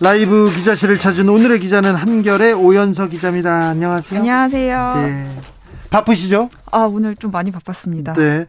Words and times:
라이브 0.00 0.52
기자실을 0.54 0.98
찾은 0.98 1.28
오늘의 1.28 1.60
기자는 1.60 1.94
한결의 1.94 2.52
오연서 2.52 3.08
기자입니다. 3.08 3.68
안녕하세요. 3.70 4.20
안녕하세요. 4.20 4.94
네. 4.96 5.30
바쁘시죠? 5.88 6.50
아, 6.70 6.80
오늘 6.80 7.16
좀 7.16 7.30
많이 7.30 7.50
바빴습니다. 7.50 8.12
네. 8.14 8.46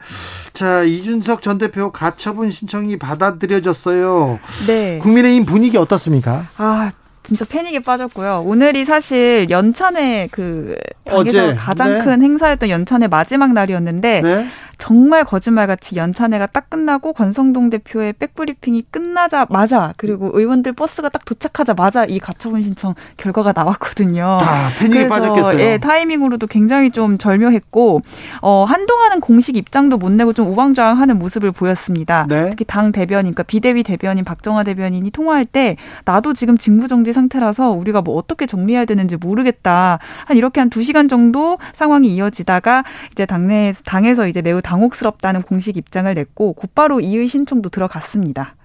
자, 0.53 0.83
이준석 0.83 1.41
전 1.41 1.57
대표 1.57 1.91
가처분 1.91 2.51
신청이 2.51 2.97
받아들여졌어요. 2.97 4.39
네. 4.67 4.99
국민의힘 5.01 5.45
분위기 5.45 5.77
어떻습니까? 5.77 6.47
아, 6.57 6.91
진짜 7.23 7.45
패닉에 7.45 7.79
빠졌고요. 7.79 8.43
오늘이 8.45 8.83
사실 8.85 9.47
연찬회 9.49 10.27
그 10.31 10.75
당에서 11.05 11.19
어제. 11.45 11.55
가장 11.55 11.93
네. 11.93 12.03
큰 12.03 12.21
행사였던 12.23 12.69
연찬회 12.69 13.07
마지막 13.07 13.53
날이었는데 13.53 14.21
네. 14.21 14.47
정말 14.77 15.25
거짓말같이 15.25 15.95
연찬회가 15.95 16.45
딱 16.47 16.69
끝나고 16.69 17.13
권성동 17.13 17.69
대표의 17.69 18.13
백브리핑이 18.13 18.85
끝나자마자 18.91 19.93
그리고 19.97 20.31
의원들 20.33 20.73
버스가 20.73 21.09
딱 21.09 21.25
도착하자마자 21.25 22.05
이 22.05 22.19
가처분 22.19 22.63
신청 22.63 22.93
결과가 23.17 23.51
나왔거든요. 23.53 24.37
다 24.39 24.69
패닉에 24.79 25.07
빠졌겠어요. 25.07 25.59
예, 25.59 25.77
타이밍으로도 25.77 26.47
굉장히 26.47 26.91
좀 26.91 27.17
절묘했고 27.17 28.01
어, 28.41 28.63
한동안은 28.63 29.19
공식 29.19 29.57
입장도 29.57 29.97
못 29.97 30.11
내고 30.11 30.31
좀 30.33 30.47
우왕좌왕하는 30.47 31.19
모습을 31.19 31.51
보였습니다. 31.51 32.25
네. 32.29 32.49
특히 32.51 32.63
당 32.63 32.91
대변인, 32.91 33.33
그러니까 33.33 33.43
비대위 33.43 33.83
대변인 33.83 34.23
박정화 34.23 34.63
대변인이 34.63 35.09
통화할 35.11 35.45
때 35.45 35.75
나도 36.05 36.33
지금 36.33 36.57
직무정지 36.57 37.13
상태라서 37.13 37.71
우리가 37.71 38.01
뭐 38.01 38.15
어떻게 38.15 38.45
정리해야 38.45 38.85
되는지 38.85 39.17
모르겠다. 39.17 39.99
한 40.25 40.37
이렇게 40.37 40.61
한 40.61 40.67
두 40.77 40.83
시간 40.83 41.07
정도 41.07 41.57
상황이 41.73 42.13
이어지다가 42.13 42.83
이제 43.11 43.25
당내 43.25 43.73
당에서 43.85 44.27
이제 44.27 44.43
매우 44.43 44.61
당혹스럽다는 44.67 45.43
공식 45.43 45.77
입장을 45.77 46.13
냈고 46.13 46.51
곧바로 46.51 46.99
이의 46.99 47.29
신청도 47.29 47.69
들어갔습니다. 47.69 48.55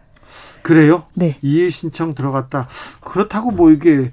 그래요? 0.62 1.04
네. 1.14 1.36
이의 1.42 1.70
신청 1.70 2.14
들어갔다. 2.14 2.68
그렇다고 3.00 3.52
뭐 3.52 3.70
이게 3.70 4.10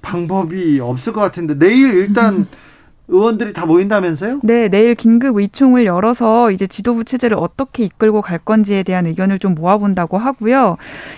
방법이 0.00 0.80
없을 0.80 1.12
것 1.12 1.20
같은데 1.20 1.54
내일 1.54 1.94
일단 1.94 2.46
의원들이 3.06 3.52
다 3.52 3.66
모인다면서요? 3.66 4.40
네, 4.42 4.68
내일 4.68 4.96
긴급 4.96 5.36
의총을 5.36 5.84
열어서 5.84 6.50
이제 6.50 6.66
지도부 6.66 7.04
체제를 7.04 7.36
어떻게 7.36 7.84
이끌고 7.84 8.22
갈 8.22 8.38
건지에 8.38 8.82
대한 8.82 9.06
의견을 9.06 9.38
좀 9.38 9.54
모아본다고 9.54 10.18
하고요. 10.18 10.76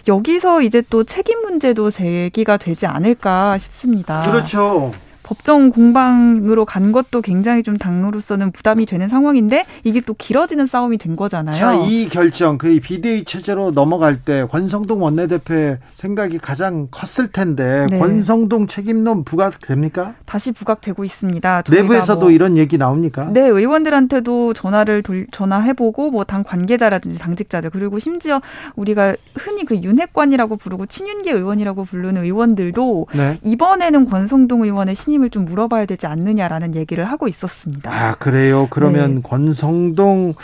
여기서 0.08 0.62
이제 0.62 0.82
또 0.90 1.04
책임 1.04 1.40
문제도 1.40 1.90
제기가 1.90 2.56
되지 2.58 2.86
않을까 2.86 3.56
싶습니다. 3.58 4.22
그렇죠. 4.22 4.92
법정 5.24 5.70
공방으로 5.70 6.64
간 6.64 6.92
것도 6.92 7.22
굉장히 7.22 7.62
좀 7.62 7.76
당으로서는 7.78 8.52
부담이 8.52 8.84
되는 8.86 9.08
상황인데 9.08 9.64
이게 9.82 10.00
또 10.00 10.14
길어지는 10.14 10.66
싸움이 10.66 10.98
된 10.98 11.16
거잖아요. 11.16 11.56
자, 11.56 11.74
이 11.74 12.08
결정, 12.08 12.58
그 12.58 12.78
비대위 12.80 13.24
체제로 13.24 13.70
넘어갈 13.72 14.20
때 14.20 14.46
권성동 14.50 15.02
원내대표의 15.02 15.78
생각이 15.96 16.38
가장 16.38 16.88
컸을 16.90 17.32
텐데 17.32 17.86
네. 17.90 17.98
권성동 17.98 18.66
책임론 18.66 19.24
부각됩니까? 19.24 20.14
다시 20.26 20.52
부각되고 20.52 21.02
있습니다. 21.04 21.62
내부에서도 21.70 22.20
뭐 22.20 22.30
이런 22.30 22.58
얘기 22.58 22.76
나옵니까? 22.76 23.30
네, 23.32 23.40
의원들한테도 23.48 24.52
전화를 24.52 25.02
돌, 25.02 25.26
전화해보고 25.32 26.10
뭐 26.10 26.24
당 26.24 26.42
관계자라든지 26.42 27.18
당직자들 27.18 27.70
그리고 27.70 27.98
심지어 27.98 28.40
우리가 28.76 29.14
흔히 29.36 29.64
그 29.64 29.76
윤핵관이라고 29.76 30.56
부르고 30.56 30.86
친윤계 30.86 31.32
의원이라고 31.32 31.84
부르는 31.84 32.24
의원들도 32.24 33.06
네. 33.14 33.38
이번에는 33.44 34.08
권성동 34.10 34.64
의원의 34.64 34.94
신 34.94 35.13
임을 35.14 35.30
좀 35.30 35.44
물어봐야 35.46 35.86
되지 35.86 36.06
않느냐라는 36.06 36.74
얘기를 36.74 37.04
하고 37.10 37.26
있었습니다. 37.28 37.90
아, 37.90 38.14
그래요. 38.16 38.66
그러면 38.70 39.16
네. 39.16 39.20
권성동 39.22 40.34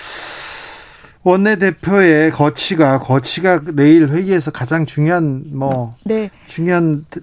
원내대표의 1.23 2.31
거치가 2.31 2.99
거치가 2.99 3.61
내일 3.75 4.09
회의에서 4.09 4.51
가장 4.51 4.87
중요한 4.87 5.43
뭐 5.53 5.93
네, 6.05 6.31
중요한 6.47 7.05
드- 7.11 7.21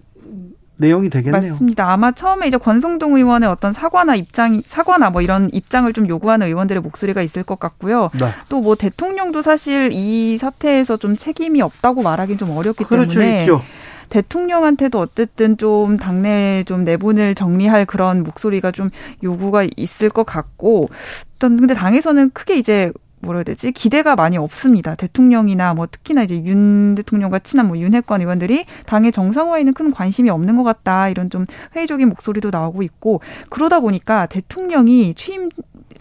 내용이 0.80 1.10
되겠네요. 1.10 1.42
맞습니다. 1.54 1.92
아마 1.92 2.12
처음에 2.12 2.48
이제 2.48 2.58
권성동 2.58 3.16
의원의 3.16 3.50
어떤 3.50 3.74
사과나 3.74 4.14
입장이 4.16 4.62
사과나 4.68 5.10
뭐 5.10 5.24
이런 5.24 5.50
입장을 5.52 5.92
좀 5.94 6.08
요구하는 6.08 6.46
의원들의 6.46 6.84
목소리가 6.84 7.24
있을 7.24 7.42
것 7.42 7.60
같고요. 7.60 8.12
네. 8.20 8.28
또뭐 8.50 8.76
대통령도 8.76 9.42
사실 9.42 9.90
이 9.92 10.38
사태에서 10.38 10.98
좀 10.98 11.16
책임이 11.18 11.64
없다고 11.64 12.04
말하기는 12.04 12.38
좀 12.38 12.52
어렵기 12.56 12.84
그렇죠, 12.84 13.20
때문에 13.20 13.40
있죠. 13.40 13.64
대통령한테도 14.10 15.00
어쨌든 15.00 15.58
좀 15.58 15.98
당내 15.98 16.64
좀 16.66 16.84
내분을 16.84 17.36
정리할 17.36 17.86
그런 17.86 18.24
목소리가 18.24 18.72
좀 18.72 18.90
요구가 19.24 19.66
있을 19.76 20.10
것 20.10 20.26
같고 20.26 20.90
어떤 21.36 21.58
근데 21.58 21.74
당에서는 21.74 22.32
크게 22.32 22.58
이제 22.58 22.92
뭐라 23.20 23.40
해야 23.40 23.44
되지 23.44 23.72
기대가 23.72 24.16
많이 24.16 24.38
없습니다. 24.38 24.96
대통령이나 24.96 25.74
뭐 25.74 25.88
특히나 25.88 26.24
이제 26.24 26.36
윤 26.44 26.96
대통령과 26.96 27.40
친한 27.40 27.68
뭐 27.68 27.78
윤핵관 27.78 28.22
의원들이 28.22 28.66
당의 28.86 29.12
정상화에는 29.12 29.74
큰 29.74 29.92
관심이 29.92 30.30
없는 30.30 30.56
것 30.56 30.64
같다 30.64 31.10
이런 31.10 31.30
좀 31.30 31.46
회의적인 31.76 32.08
목소리도 32.10 32.52
나오고 32.52 32.84
있고 32.84 33.22
그러다 33.50 33.80
보니까 33.80 34.28
대통령이 34.28 35.14
취임 35.16 35.50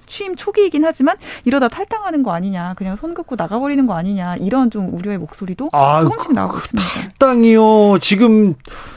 취임 0.07 0.37
초기이긴 0.37 0.85
하지만 0.85 1.17
이러다 1.45 1.69
탈당하는 1.69 2.23
거 2.23 2.33
아니냐 2.33 2.75
그냥 2.75 2.97
선 2.97 3.15
긋고 3.15 3.37
나가버리는 3.37 3.87
거 3.87 3.95
아니냐 3.95 4.37
이런 4.37 4.71
좀 4.71 4.93
우려의 4.95 5.19
목소리도 5.19 5.71
아, 5.73 6.03
조금씩 6.03 6.33
나오고 6.33 6.59
있습니다. 6.59 6.89
땅이요. 7.19 7.99
지금 8.01 8.55
하, 8.69 8.96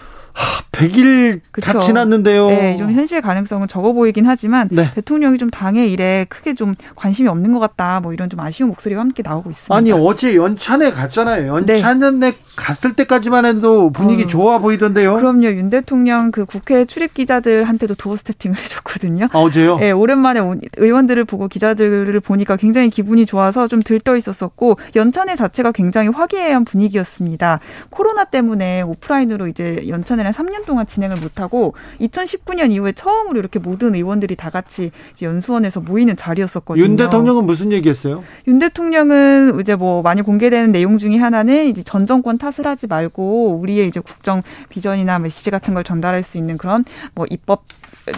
100일 0.71 1.41
다 1.61 1.73
그쵸. 1.73 1.79
지났는데요. 1.79 2.47
네, 2.47 2.77
좀 2.77 2.91
현실 2.91 3.21
가능성은 3.21 3.67
적어 3.67 3.91
보이긴 3.93 4.25
하지만 4.25 4.69
네. 4.71 4.91
대통령이 4.95 5.37
좀 5.37 5.49
당의 5.49 5.91
일에 5.91 6.25
크게 6.29 6.53
좀 6.53 6.73
관심이 6.95 7.27
없는 7.27 7.51
것 7.53 7.59
같다. 7.59 7.99
뭐 7.99 8.13
이런 8.13 8.29
좀 8.29 8.39
아쉬운 8.39 8.69
목소리가 8.69 9.01
함께 9.01 9.23
나오고 9.25 9.49
있습니다. 9.49 9.75
아니 9.75 9.91
어제 9.91 10.35
연찬에 10.35 10.91
갔잖아요. 10.91 11.65
네. 11.65 11.73
연찬에 11.75 12.33
갔을 12.55 12.93
때까지만 12.93 13.45
해도 13.45 13.89
분위기 13.91 14.23
어. 14.23 14.27
좋아 14.27 14.59
보이던데요. 14.59 15.15
그럼요. 15.15 15.45
윤 15.47 15.69
대통령 15.69 16.31
그 16.31 16.45
국회 16.45 16.85
출입 16.85 17.13
기자들한테도 17.13 17.95
도어 17.95 18.15
스태핑을 18.17 18.55
해줬거든요. 18.59 19.27
아, 19.31 19.37
어제요? 19.39 19.79
예, 19.81 19.91
오랜만에 19.91 20.39
온- 20.39 20.61
의원들을 20.77 21.25
보고 21.25 21.47
기자들을 21.47 22.19
보니까 22.21 22.55
굉장히 22.55 22.89
기분이 22.89 23.25
좋아서 23.25 23.67
좀 23.67 23.81
들떠 23.81 24.15
있었었고 24.17 24.77
연찬회 24.95 25.35
자체가 25.35 25.71
굉장히 25.71 26.09
화기애애한 26.09 26.65
분위기였습니다. 26.65 27.59
코로나 27.89 28.23
때문에 28.25 28.81
오프라인으로 28.83 29.47
이제 29.47 29.83
연찬 29.87 30.19
회를 30.29 30.33
3년 30.33 30.65
동안 30.65 30.85
진행을 30.85 31.17
못하고 31.17 31.73
2019년 31.99 32.71
이후에 32.71 32.91
처음으로 32.91 33.39
이렇게 33.39 33.59
모든 33.59 33.95
의원들이 33.95 34.35
다 34.35 34.49
같이 34.49 34.91
연수원에서 35.21 35.81
모이는 35.81 36.15
자리였었거든요. 36.15 36.83
윤 36.83 36.95
대통령은 36.95 37.45
무슨 37.45 37.71
얘기했어요? 37.71 38.23
윤 38.47 38.59
대통령은 38.59 39.59
이제 39.59 39.75
뭐 39.75 40.01
많이 40.01 40.21
공개되는 40.21 40.71
내용 40.71 40.97
중에 40.97 41.17
하나는 41.17 41.67
이제 41.67 41.83
전 41.83 42.05
정권 42.05 42.37
탓을 42.37 42.65
하지 42.65 42.87
말고 42.87 43.59
우리의 43.59 43.87
이제 43.87 43.99
국정 43.99 44.41
비전이나 44.69 45.19
메시지 45.19 45.51
같은 45.51 45.73
걸 45.73 45.83
전달할 45.83 46.23
수 46.23 46.37
있는 46.37 46.57
그런 46.57 46.85
뭐 47.13 47.25
입법 47.29 47.63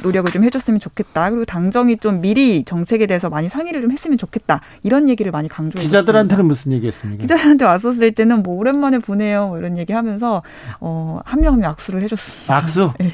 노력을 0.03 0.31
좀 0.31 0.44
해줬으면 0.44 0.79
좋겠다. 0.79 1.29
그리고 1.29 1.46
당정이 1.46 1.97
좀 1.97 2.22
미리 2.22 2.63
정책에 2.63 3.06
대해서 3.07 3.29
많이 3.29 3.50
상의를 3.50 3.81
좀 3.81 3.91
했으면 3.91 4.18
좋겠다. 4.18 4.62
이런 4.84 5.09
얘기를 5.09 5.31
많이 5.31 5.47
강조했습니다. 5.47 5.88
기자들한테는 5.88 6.46
무슨 6.46 6.72
얘기했습니까? 6.74 7.22
기자들한테 7.22 7.66
왔었을 7.66 8.14
때는 8.14 8.43
뭐 8.43 8.55
오랜만에 8.58 8.99
보내요 8.99 9.47
뭐 9.47 9.58
이런 9.59 9.78
얘기 9.78 9.93
하면서 9.93 10.43
어, 10.79 11.20
한 11.26 11.40
명 11.41 11.53
한 11.53 11.59
명 11.59 11.72
악수를 11.72 12.02
해줬습니다. 12.03 12.55
악수? 12.58 12.93
네. 12.99 13.14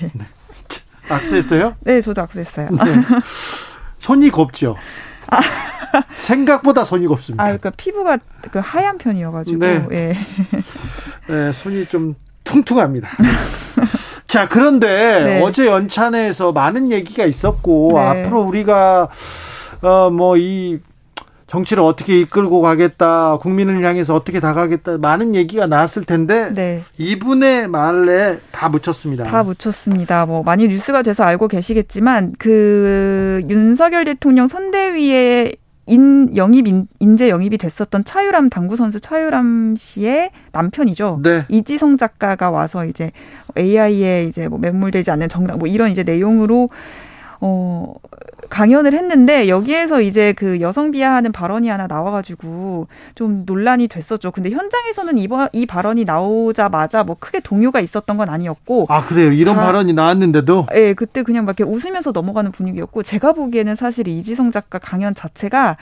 악수했어요? 1.10 1.76
네, 1.82 2.02
저도 2.02 2.22
악수했어요. 2.24 2.70
네. 2.70 2.78
손이 4.00 4.30
곱죠. 4.30 4.76
생각보다 6.16 6.84
손이 6.84 7.08
곱습니다. 7.08 7.42
아, 7.44 7.48
그러니까 7.48 7.70
피부가 7.72 8.18
그 8.52 8.60
하얀 8.60 8.98
편이어가지고 8.98 9.58
네. 9.60 9.88
예. 9.92 10.18
네, 11.28 11.52
손이 11.54 11.86
좀 11.88 12.16
퉁퉁합니다. 12.44 13.10
자, 14.38 14.48
그런데 14.48 15.24
네. 15.24 15.42
어제 15.42 15.66
연찬회에서 15.66 16.52
많은 16.52 16.92
얘기가 16.92 17.26
있었고 17.26 17.94
네. 17.96 18.00
앞으로 18.00 18.42
우리가 18.42 19.08
어 19.82 20.10
뭐 20.12 20.38
이 20.38 20.78
정치를 21.48 21.82
어떻게 21.82 22.20
이끌고 22.20 22.62
가겠다, 22.62 23.38
국민을 23.38 23.84
향해서 23.84 24.14
어떻게 24.14 24.40
다가가겠다 24.40 24.98
많은 24.98 25.34
얘기가 25.34 25.66
나왔을 25.66 26.04
텐데 26.04 26.52
네. 26.54 26.82
이분의 27.00 27.68
말에 27.70 28.38
다 28.52 28.70
묻혔습니다. 28.70 29.24
다 29.24 29.42
묻혔습니다. 29.42 30.28
뭐 30.28 30.44
많이 30.44 30.68
뉴스가 30.68 31.02
돼서 31.02 31.24
알고 31.24 31.48
계시겠지만 31.48 32.34
그 32.38 33.42
윤석열 33.50 34.06
대통령 34.06 34.48
선대위에 34.48 35.54
인 35.88 36.36
영입 36.36 36.68
인, 36.68 36.88
인재 37.00 37.30
영입이 37.30 37.58
됐었던 37.58 38.04
차유람 38.04 38.50
당구 38.50 38.76
선수 38.76 39.00
차유람 39.00 39.76
씨의 39.78 40.32
남편이죠. 40.52 41.22
네. 41.24 41.46
이지성 41.50 41.98
작가가 41.98 42.52
와서 42.52 42.86
이제 42.86 43.12
AI에 43.58 44.26
이제 44.26 44.48
뭐 44.48 44.60
매몰되지 44.60 45.10
않는 45.12 45.30
정당 45.30 45.60
뭐 45.60 45.68
이런 45.68 45.90
이제 45.90 46.04
내용으로 46.04 46.70
어, 47.40 47.96
강연을 48.50 48.94
했는데 48.94 49.48
여기에서 49.48 50.02
이제 50.02 50.34
그 50.34 50.62
여성 50.62 50.92
비하하는 50.92 51.32
발언이 51.32 51.68
하나 51.70 51.88
나와가지고 51.88 52.88
좀 53.16 53.44
논란이 53.46 53.88
됐었죠. 53.88 54.32
근데 54.32 54.50
현장에서는 54.50 55.18
이번 55.18 55.50
이 55.54 55.66
발언이 55.66 56.06
나오자마자 56.06 57.04
뭐 57.04 57.18
크게 57.20 57.40
동요가 57.42 57.80
있었던 57.80 58.18
건 58.18 58.30
아니었고. 58.30 58.88
아 58.90 59.06
그래요? 59.06 59.32
이런 59.32 59.56
다, 59.56 59.66
발언이 59.66 59.94
나왔는데도? 59.94 60.68
예, 60.74 60.80
네, 60.80 60.94
그때 60.94 61.24
그냥 61.24 61.46
막 61.46 61.60
이렇게 61.60 61.70
웃으면서 61.70 62.12
넘어가는 62.12 62.52
분위기였고 62.52 63.04
제가 63.04 63.34
보기에는 63.34 63.76
사실 63.76 64.08
이지성 64.08 64.52
작가 64.52 64.80
강연 64.80 65.14
자체가 65.14 65.78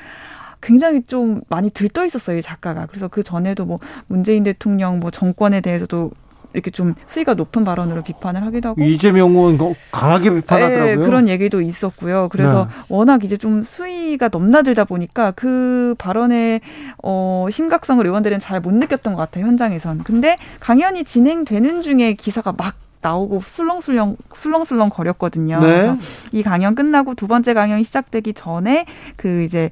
굉장히 0.61 1.03
좀 1.03 1.41
많이 1.47 1.69
들떠 1.69 2.05
있었어요, 2.05 2.37
이 2.37 2.41
작가가. 2.41 2.87
그래서 2.87 3.07
그 3.07 3.21
전에도 3.23 3.65
뭐 3.65 3.79
문재인 4.07 4.43
대통령 4.43 4.99
뭐 4.99 5.11
정권에 5.11 5.61
대해서도 5.61 6.11
이렇게 6.55 6.71
좀 6.71 6.95
수위가 7.05 7.33
높은 7.35 7.63
발언으로 7.63 8.01
비판을 8.01 8.43
하기도 8.45 8.69
하고 8.69 8.81
이재명 8.83 9.31
의원 9.31 9.57
강하게 9.91 10.33
비판하더라고요. 10.33 10.85
네, 10.85 10.95
그런 10.95 11.27
얘기도 11.27 11.61
있었고요. 11.61 12.29
그래서 12.31 12.65
네. 12.65 12.85
워낙 12.89 13.23
이제 13.23 13.37
좀 13.37 13.61
수위가 13.63 14.29
넘나들다 14.31 14.85
보니까 14.85 15.31
그 15.31 15.95
발언의 15.97 16.61
어 17.03 17.47
심각성을 17.51 18.05
의원들은 18.05 18.39
잘 18.39 18.55
못 18.55 18.73
느꼈던 18.73 19.13
것 19.15 19.19
같아요 19.19 19.45
현장에선. 19.45 20.03
근데 20.05 20.37
강연이 20.61 21.03
진행되는 21.03 21.81
중에 21.81 22.13
기사가 22.13 22.53
막 22.57 22.75
나오고 23.05 23.41
술렁술렁 23.41 24.17
술렁술렁 24.33 24.89
거렸거든요. 24.89 25.59
네. 25.59 25.67
그래서 25.67 25.97
이 26.31 26.41
강연 26.41 26.73
끝나고 26.73 27.13
두 27.13 27.27
번째 27.27 27.53
강연이 27.53 27.83
시작되기 27.83 28.33
전에 28.33 28.85
그 29.15 29.43
이제 29.43 29.69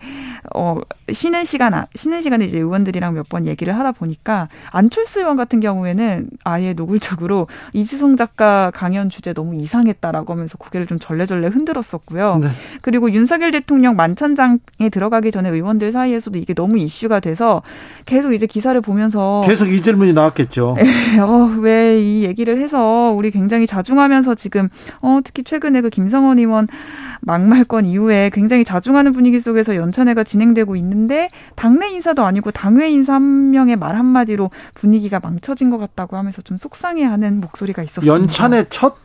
어 0.54 0.78
쉬는 1.12 1.44
시간 1.46 1.74
쉬는 1.96 2.22
시간에 2.22 2.46
이제 2.46 2.60
의원들이랑 2.60 3.16
몇 3.16 3.24
번 3.30 3.48
얘기를 3.48 3.76
하다 3.80 3.94
보니까 3.94 4.50
안철수 4.70 5.20
의원 5.22 5.38
같은 5.38 5.60
경우에는 5.62 6.28
아예 6.44 6.74
노골적으로 6.74 7.48
이지성 7.72 8.16
작가 8.18 8.70
강연 8.72 9.10
주제 9.10 9.34
너무 9.34 9.56
이상했다라고 9.56 10.34
하면서 10.34 10.58
고개를 10.58 10.86
좀 10.88 11.00
절레절레 11.00 11.48
흔들었었고요. 11.48 12.38
네. 12.42 12.50
그리고 12.82 13.12
윤석열 13.12 13.50
대통령 13.52 13.96
만찬장에 13.96 14.90
들어가기 14.92 15.32
전에 15.32 15.50
의원들 15.50 15.92
사이에서도 15.94 16.38
이게 16.38 16.54
너무 16.54 16.78
이슈가 16.78 17.22
돼서 17.22 17.64
계속 18.06 18.34
이제 18.34 18.46
기사를 18.46 18.80
보면서 18.82 19.42
계속 19.46 19.70
이 19.70 19.82
질문이 19.82 20.14
나왔겠죠. 20.14 20.76
네, 20.78 20.84
어, 21.20 21.50
왜 21.60 21.94
이 22.04 22.24
얘기를 22.26 22.60
해서 22.60 23.12
우리 23.24 23.32
굉장히 23.32 23.66
자중하면서 23.66 24.36
지금 24.36 24.68
어 25.02 25.20
특히 25.24 25.44
최근에 25.46 25.80
그 25.80 25.90
김성원 25.90 26.40
의원 26.40 26.68
막말권 27.22 27.86
이후에 27.86 28.30
굉장히 28.34 28.66
자중하는 28.66 29.14
분위기 29.14 29.40
속에서 29.40 29.78
연찬회가 29.78 30.26
진행되고 30.26 30.76
있는데 30.76 31.30
당내 31.56 31.88
인사도 31.88 32.26
아니고 32.26 32.52
당외 32.52 32.92
인사 32.92 33.14
한 33.14 33.52
명의 33.52 33.78
말 33.78 33.96
한마디로 33.96 34.52
분위기가 34.74 35.22
망쳐진 35.22 35.70
것 35.70 35.78
같다고 35.78 36.18
하면서 36.18 36.42
좀 36.42 36.58
속상해하는 36.58 37.40
목소리가 37.40 37.82
있었습니다. 37.84 38.14
연찬회 38.14 38.66
첫 38.70 38.98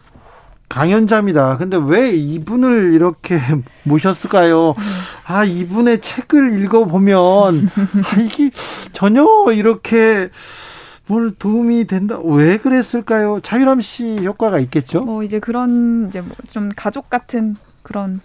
강연자입니다. 0.68 1.56
근데 1.58 1.78
왜 1.80 2.10
이분을 2.10 2.92
이렇게 2.94 3.38
모셨을까요? 3.84 4.74
네. 4.76 4.84
아, 5.26 5.44
이분의 5.44 6.00
책을 6.02 6.62
읽어보면, 6.64 7.70
아, 8.04 8.20
이게 8.20 8.50
전혀 8.92 9.26
이렇게 9.52 10.28
뭘 11.08 11.32
도움이 11.34 11.86
된다. 11.86 12.18
왜 12.22 12.58
그랬을까요? 12.58 13.40
자유람 13.40 13.80
씨 13.80 14.16
효과가 14.22 14.58
있겠죠? 14.60 15.02
뭐 15.02 15.22
이제 15.22 15.38
그런 15.38 16.06
이제 16.08 16.20
뭐 16.20 16.36
좀 16.50 16.68
가족 16.76 17.10
같은 17.10 17.56
그런 17.82 18.20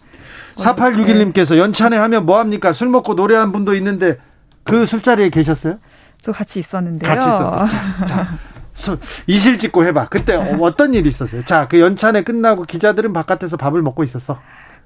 4861님께서 0.56 1.58
연찬회 1.58 1.98
하면 1.98 2.26
뭐 2.26 2.40
합니까? 2.40 2.74
술 2.74 2.90
먹고 2.90 3.14
노래한 3.16 3.52
분도 3.52 3.74
있는데 3.76 4.18
그 4.64 4.86
술자리에 4.86 5.30
계셨어요? 5.30 5.80
저 6.22 6.32
같이 6.32 6.60
있었는데요. 6.60 7.10
같이 7.14 7.28
있었죠. 7.28 8.06
자, 8.06 8.38
이실 9.28 9.60
찍고 9.60 9.84
해봐. 9.86 10.08
그때 10.10 10.36
어떤 10.60 10.94
일이 10.94 11.10
있었어요? 11.10 11.44
자, 11.46 11.68
그 11.68 11.80
연찬회 11.80 12.24
끝나고 12.24 12.64
기자들은 12.64 13.14
바깥에서 13.14 13.58
밥을 13.58 13.82
먹고 13.82 14.04
있었어. 14.04 14.40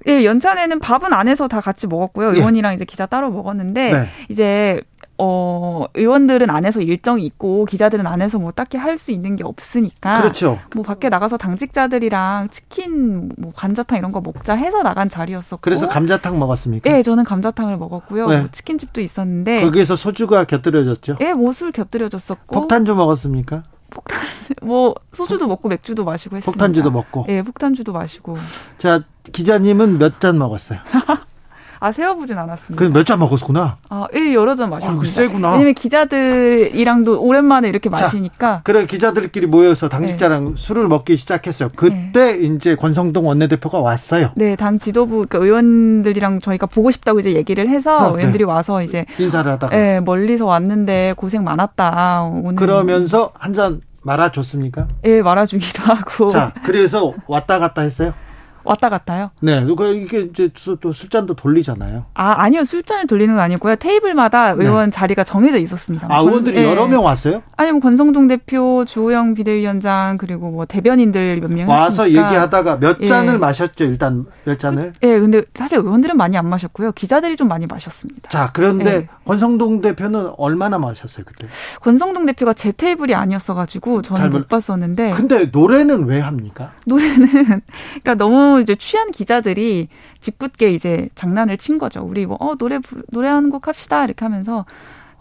예, 0.08 0.24
연찬회는 0.26 0.80
밥은 0.80 1.14
안에서 1.14 1.48
다 1.48 1.62
같이 1.62 1.88
먹었고요. 1.88 2.30
예. 2.30 2.32
의원이랑 2.40 2.72
예. 2.72 2.76
이제 2.76 2.86
기자 2.86 3.06
따로 3.06 3.30
먹었는데 3.32 3.92
네. 3.92 4.10
이제 4.30 4.82
어, 5.20 5.86
의원들은 5.96 6.50
안에서 6.50 6.80
일정이 6.82 7.26
있고 7.26 7.66
기자들은 7.66 8.06
안에서 8.06 8.38
뭐 8.40 8.52
딱히 8.52 8.78
할 8.78 8.98
수 8.98 9.12
있는 9.12 9.36
게 9.36 9.44
없으니까. 9.44 10.22
그렇죠. 10.22 10.58
뭐 10.74 10.84
밖에 10.84 11.10
나가서 11.10 11.38
당직자들이랑 11.38 12.50
치킨, 12.50 13.30
뭐 13.38 13.52
감자탕 13.56 13.98
이런 14.00 14.12
거 14.12 14.22
먹자 14.22 14.56
해서 14.56 14.82
나간 14.82 15.08
자리였었고. 15.10 15.62
그래서 15.62 15.88
감자탕 15.88 16.40
먹었습니까? 16.40 16.90
네, 16.90 17.04
저는 17.04 17.24
감자탕을 17.24 17.78
먹었고요. 17.78 18.28
네. 18.28 18.40
뭐 18.40 18.50
치킨집도 18.52 19.02
있었는데. 19.02 19.62
거기에서 19.62 19.96
소주가 19.96 20.46
곁들여졌죠? 20.46 21.18
예, 21.22 21.34
뭐 21.34 21.44
뭐술 21.48 21.72
곁들여졌었고. 21.72 22.54
폭탄주 22.56 22.94
먹었습니까? 22.96 23.64
폭탄 23.92 24.20
뭐 24.64 24.96
소주도 25.14 25.48
먹고 25.48 25.70
맥주도 25.70 26.04
마시고 26.04 26.38
했습니다. 26.38 26.52
폭탄주도 26.52 26.92
먹고. 26.92 27.26
예, 27.30 27.36
네, 27.36 27.42
폭탄주도 27.44 27.94
마시고. 27.94 28.38
자, 28.80 29.02
기자님은 29.32 29.98
몇 30.00 30.20
잔 30.20 30.38
먹었어요? 30.38 30.80
아 31.80 31.92
세어보진 31.92 32.38
않았습니다. 32.38 32.78
그럼 32.80 32.94
몇 32.94 33.06
잔 33.06 33.20
먹었구나. 33.20 33.78
아, 33.90 34.08
예, 34.16 34.34
여러 34.34 34.56
잔 34.56 34.70
마셨습니다. 34.70 35.02
아, 35.10 35.12
세구나. 35.12 35.52
왜냐면 35.54 35.74
기자들이랑도 35.74 37.22
오랜만에 37.22 37.70
이렇게 37.70 37.90
마시니까. 37.90 38.48
자, 38.58 38.62
그래 38.64 38.86
기자들끼리 38.86 39.48
모여서 39.48 39.88
당직자랑 39.90 40.46
네. 40.46 40.52
술을 40.58 40.88
먹기 40.88 41.16
시작했어요. 41.16 41.70
그때 41.76 42.38
네. 42.38 42.40
이제 42.40 42.76
권성동 42.76 43.28
원내대표가 43.28 43.80
왔어요. 43.80 44.32
네, 44.36 44.56
당 44.56 44.80
지도부 44.80 45.26
그러니까 45.28 45.38
의원들이랑 45.40 46.42
저희가 46.42 46.66
보고 46.68 46.92
싶다고 46.92 47.20
이제 47.20 47.34
얘기를 47.34 47.68
해서 47.70 47.98
아, 47.98 48.18
의원들이 48.18 48.44
와서 48.44 48.82
이제 48.82 49.06
인사를 49.18 49.50
하다가. 49.52 49.76
네, 49.76 50.00
멀리서 50.00 50.46
왔는데 50.46 51.14
고생 51.18 51.44
많았다. 51.44 52.24
오늘. 52.24 52.56
그러면서 52.56 53.32
한 53.38 53.54
잔 53.54 53.82
말아줬습니까? 54.04 54.88
예, 55.06 55.22
말아주기도 55.24 55.82
하고. 55.84 56.30
자, 56.30 56.52
그래서 56.64 57.14
왔다 57.28 57.58
갔다 57.60 57.82
했어요? 57.82 58.14
왔다 58.68 58.90
갔다요? 58.90 59.32
네, 59.42 59.62
그러니까 59.64 59.88
이게 59.88 60.20
이제 60.22 60.50
또 60.82 60.92
술잔도 60.92 61.34
돌리잖아요. 61.36 62.06
아, 62.14 62.36
아니요. 62.44 62.64
술잔을 62.64 63.08
돌리는 63.08 63.34
건 63.36 63.44
아니고요. 63.44 63.76
테이블마다 63.78 64.56
네. 64.56 64.66
의원 64.66 64.86
네. 64.86 64.92
자리가 64.92 65.24
정해져 65.24 65.58
있었습니다. 65.58 66.08
아, 66.10 66.20
의원들이 66.20 66.56
권, 66.56 66.64
여러 66.64 66.86
네. 66.86 66.92
명 66.92 67.06
왔어요? 67.06 67.42
아니, 67.56 67.72
뭐 67.72 67.80
권성동 67.80 68.28
대표, 68.28 68.84
주호영 68.86 69.34
비대위원장 69.36 70.18
그리고 70.18 70.50
뭐 70.52 70.66
대변인들 70.66 71.40
몇 71.42 71.50
명 71.52 71.70
와서 71.70 72.04
했으니까. 72.04 72.28
얘기하다가 72.28 72.80
몇 72.80 72.98
예. 73.02 73.08
잔을 73.08 73.34
예. 73.36 73.38
마셨죠. 73.38 73.86
일단 73.86 74.26
몇 74.44 74.60
잔을? 74.60 74.94
예, 75.04 75.08
네, 75.08 75.20
근데 75.20 75.44
사실 75.54 75.78
의원들은 75.80 76.18
많이 76.18 76.38
안 76.38 76.48
마셨고요. 76.48 76.92
기자들이 76.92 77.38
좀 77.38 77.48
많이 77.48 77.66
마셨습니다. 77.68 78.30
자, 78.30 78.52
그런데 78.54 78.92
예. 78.96 79.08
권성동 79.26 79.82
대표는 79.82 80.32
얼마나 80.38 80.78
마셨어요, 80.78 81.26
그때? 81.26 81.48
권성동 81.82 82.26
대표가 82.26 82.54
제 82.54 82.72
테이블이 82.72 83.14
아니었어 83.16 83.54
가지고 83.54 84.02
저는 84.02 84.30
못 84.30 84.48
봤었는데. 84.48 85.12
근데 85.12 85.46
노래는 85.46 86.06
왜 86.06 86.20
합니까? 86.20 86.72
노래는 86.86 87.28
그러니까 88.04 88.16
너무 88.16 88.57
이제 88.60 88.76
취한 88.76 89.12
기자 89.12 89.38
기자들이 89.38 89.88
짓궂게 90.20 90.72
이제 90.72 91.10
장난을 91.16 91.58
친 91.58 91.78
거죠. 91.78 92.02
우리 92.02 92.26
뭐, 92.26 92.38
어, 92.40 92.56
노래, 92.56 92.80
노래 93.12 93.28
한곡 93.28 93.68
합시다. 93.68 94.06
이렇게 94.06 94.26
하면서 94.26 94.66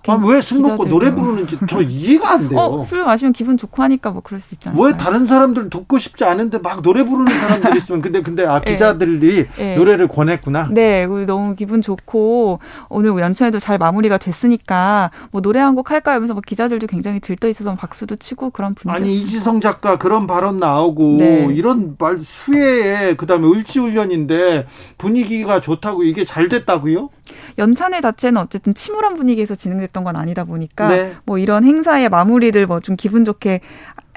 아, 0.07 0.21
왜 0.25 0.41
술 0.41 0.61
먹고 0.61 0.87
노래 0.87 1.15
부르는지 1.15 1.59
저 1.69 1.81
이해가 1.83 2.31
안 2.33 2.49
돼요. 2.49 2.59
어, 2.59 2.81
술 2.81 3.05
마시면 3.05 3.33
기분 3.33 3.57
좋고 3.57 3.83
하니까 3.83 4.11
뭐 4.11 4.23
그럴 4.23 4.41
수 4.41 4.55
있잖아요. 4.55 4.81
왜 4.81 4.97
다른 4.97 5.27
사람들 5.27 5.71
듣고 5.71 5.99
싶지 5.99 6.25
않은데 6.25 6.59
막 6.59 6.83
노래 6.83 7.05
부르는 7.05 7.33
사람들이 7.33 7.79
있으면 7.79 8.03
근데 8.03 8.23
근데 8.23 8.45
아 8.47 8.61
네. 8.61 8.73
기자들이 8.77 9.47
네. 9.57 9.77
노래를 9.77 10.09
권했구나. 10.09 10.69
네, 10.73 11.07
너무 11.07 11.55
기분 11.55 11.81
좋고 11.83 12.59
오늘 12.89 13.19
연차에도 13.19 13.59
잘 13.59 13.79
마무리가 13.79 14.19
됐으니까 14.19 15.11
뭐 15.31 15.41
노래 15.41 15.61
한 15.61 15.77
곡 15.77 15.91
할까 15.91 16.13
하면서 16.13 16.33
뭐 16.33 16.41
기자들도 16.47 16.87
굉장히 16.87 17.21
들떠 17.21 17.49
있어서 17.49 17.75
박수도 17.75 18.17
치고 18.17 18.49
그런 18.51 18.75
분위기. 18.75 18.97
아니 18.97 19.15
이지성 19.21 19.61
작가 19.61 19.97
그런 19.99 20.27
발언 20.27 20.59
나오고 20.59 21.17
네. 21.19 21.47
이런 21.51 21.97
말 21.99 22.21
수혜에 22.23 23.17
그다음에 23.17 23.47
을지훈련인데 23.49 24.67
분위기가 24.99 25.61
좋다고 25.61 26.05
이게 26.05 26.25
잘 26.25 26.49
됐다고요? 26.49 27.11
연찬회 27.59 28.01
자체는 28.01 28.41
어쨌든 28.41 28.75
침울한 28.75 29.17
분위기에서 29.17 29.55
진행됐 29.55 29.93
던 29.97 30.05
건 30.05 30.15
아니다 30.17 30.45
보니까 30.45 30.89
네. 30.89 31.15
뭐 31.25 31.39
이런 31.39 31.65
행사의 31.65 32.09
마무리를 32.11 32.67
뭐 32.67 32.81
좀 32.81 32.97
기분 32.97 33.25
좋게 33.25 33.61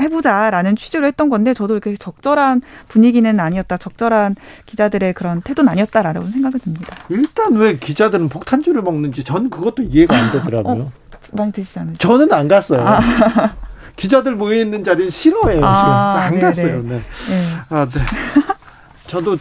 해보자라는 0.02 0.76
취지로 0.76 1.08
했던 1.08 1.30
건데 1.30 1.54
저도 1.54 1.74
이렇게 1.76 1.96
적절한 1.96 2.62
분위기는 2.90 3.40
아니었다. 3.40 3.78
적절한 3.78 4.36
기자들의 4.66 5.14
그런 5.14 5.42
태도는 5.42 5.72
아니었다라고 5.72 6.28
생각이 6.28 6.60
듭니다. 6.60 6.96
일단 7.10 7.54
왜 7.56 7.78
기자들은 7.78 8.30
폭탄주를 8.30 8.82
먹는지 8.82 9.24
전 9.24 9.50
그것도 9.50 9.84
이해가 9.84 10.16
안 10.16 10.32
되더라고요. 10.34 10.84
어, 10.84 10.92
많이 11.34 11.52
드시지 11.52 11.80
않으세요? 11.80 11.98
저는 11.98 12.32
안 12.34 12.48
갔어요. 12.48 12.82
아. 12.86 13.00
기자들 13.96 14.36
모여 14.36 14.56
있는 14.60 14.84
자리는 14.84 15.10
싫어해요. 15.10 15.66
아, 15.66 16.20
안 16.26 16.32
네네. 16.34 16.42
갔어요. 16.42 16.82
네. 16.84 16.90
네. 17.30 17.44
아, 17.70 17.86
네. 17.86 18.00
저도 19.08 19.38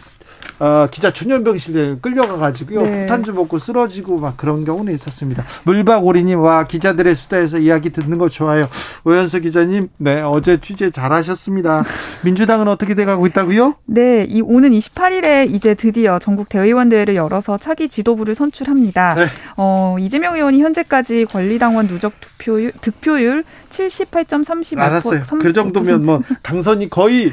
어, 0.59 0.87
기자 0.91 1.11
전염병실에 1.11 1.97
끌려가가지고요. 2.01 2.81
네. 2.81 2.99
폭탄주 3.01 3.33
먹고 3.33 3.57
쓰러지고 3.59 4.17
막 4.17 4.35
그런 4.37 4.65
경우는 4.65 4.93
있었습니다. 4.93 5.45
물박오리님 5.63 6.39
와 6.39 6.65
기자들의 6.65 7.15
수다에서 7.15 7.59
이야기 7.59 7.91
듣는 7.91 8.17
거 8.17 8.27
좋아요. 8.29 8.67
오현서 9.05 9.39
기자님, 9.39 9.89
네 9.97 10.21
어제 10.21 10.59
취재 10.59 10.91
잘 10.91 11.13
하셨습니다. 11.13 11.83
민주당은 12.23 12.67
어떻게 12.67 12.93
돼가고 12.93 13.25
있다고요? 13.27 13.75
네, 13.85 14.25
이 14.29 14.41
오는 14.41 14.71
28일에 14.71 15.53
이제 15.53 15.75
드디어 15.75 16.19
전국 16.19 16.49
대의원 16.49 16.89
대회를 16.89 17.15
열어서 17.15 17.57
차기 17.57 17.87
지도부를 17.87 18.35
선출합니다. 18.35 19.15
네. 19.15 19.25
어, 19.55 19.95
이재명 19.99 20.35
의원이 20.35 20.61
현재까지 20.61 21.25
권리당원 21.25 21.87
누적 21.87 22.13
득표율, 22.19 22.73
득표율 22.81 23.43
78.35%. 23.69 24.79
알았어요. 24.79 25.23
3, 25.23 25.39
그 25.39 25.53
정도면 25.53 26.03
뭐 26.03 26.21
당선이 26.41 26.89
거의 26.89 27.31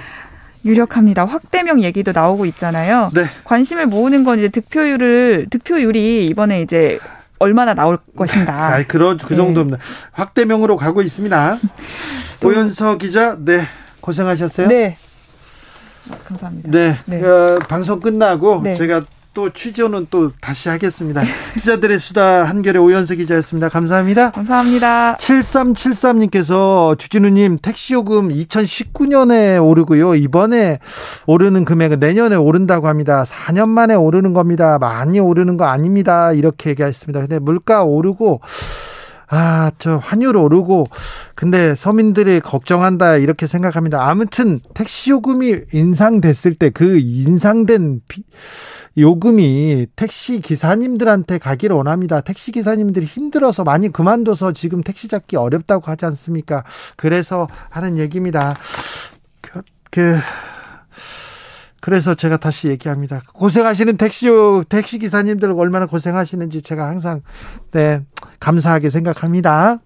유력합니다. 0.67 1.25
확대명 1.25 1.83
얘기도 1.83 2.13
나오고 2.13 2.45
있잖아요. 2.47 3.11
네. 3.15 3.25
관심을 3.45 3.87
모으는 3.87 4.25
건 4.25 4.39
이제 4.39 4.49
득표율을 4.49 5.47
득표율이 5.51 6.27
이번에 6.27 6.61
이제 6.61 6.99
얼마나 7.39 7.73
나올 7.75 7.99
것인가. 8.17 8.75
아, 8.75 8.83
그런 8.87 9.17
그 9.19 9.37
정도입니다. 9.37 9.79
네. 9.79 9.83
확대명으로 10.13 10.77
가고 10.77 11.03
있습니다. 11.03 11.59
오연서 12.45 12.99
기자, 12.99 13.37
네 13.39 13.63
고생하셨어요. 14.01 14.69
네. 14.69 14.99
감사합니다. 16.25 16.71
네, 16.71 16.97
네. 17.07 17.25
어, 17.25 17.59
방송 17.69 18.01
끝나고 18.01 18.61
네. 18.63 18.75
제가 18.77 19.03
또 19.37 19.51
취재는 19.51 20.07
또 20.11 20.31
다시 20.41 20.71
하겠습니다. 20.71 21.23
기자들의 21.61 21.99
수다 21.99 22.45
한결의 22.45 22.81
오연석 22.81 23.19
기자였습니다. 23.19 23.69
감사합니다. 23.69 24.31
감사합니다. 24.31 25.19
7373님께서 25.19 26.99
주진우님 26.99 27.59
택시요금 27.61 28.31
2019년에 28.31 29.63
오르고요. 29.63 30.15
이번에 30.15 30.79
오르는 31.27 31.67
금액은 31.67 31.99
내년에 31.99 32.35
오른다고 32.35 32.89
합니다. 32.89 33.25
4년 33.25 33.69
만에 33.69 33.95
오르는 33.95 34.33
겁니다. 34.33 34.79
많이 34.79 35.21
오르는 35.21 35.59
거 35.59 35.67
아닙니다. 35.67 36.33
이렇게 36.33 36.71
얘기했습니다. 36.71 37.21
근데 37.21 37.39
물가 37.39 37.85
오르고 37.85 38.41
아, 39.29 39.73
저 39.79 39.97
환율 39.97 40.37
오르고 40.37 40.87
근데 41.35 41.75
서민들이 41.75 42.41
걱정한다 42.41 43.17
이렇게 43.17 43.47
생각합니다. 43.47 44.09
아무튼 44.09 44.61
택시 44.73 45.11
요금이 45.11 45.57
인상됐을 45.73 46.55
때 46.55 46.71
그 46.71 46.99
인상된 46.99 48.03
비, 48.07 48.23
요금이 48.99 49.89
택시 49.95 50.41
기사님들한테 50.41 51.39
가기를 51.39 51.77
원합니다. 51.77 52.21
택시 52.21 52.51
기사님들이 52.53 53.05
힘들어서 53.05 53.63
많이 53.63 53.93
그만둬서 53.93 54.53
지금 54.53 54.83
택시 54.83 55.09
잡기 55.09 55.37
어렵다고 55.37 55.91
하지 55.91 56.07
않습니까? 56.07 56.65
그래서 56.97 57.47
하는 57.69 57.99
얘기입니다. 57.99 58.55
그, 59.43 59.63
그 59.91 60.19
그래서 61.81 62.15
제가 62.15 62.39
다시 62.39 62.69
얘기합니다. 62.69 63.21
고생하시는 63.33 63.97
택시 63.97 64.27
택시 64.69 64.99
기사님들 64.99 65.53
얼마나 65.53 65.87
고생하시는지 65.87 66.63
제가 66.63 66.89
항상 66.89 67.23
네 67.71 68.01
감사하게 68.41 68.91
생각합니다. 68.91 69.79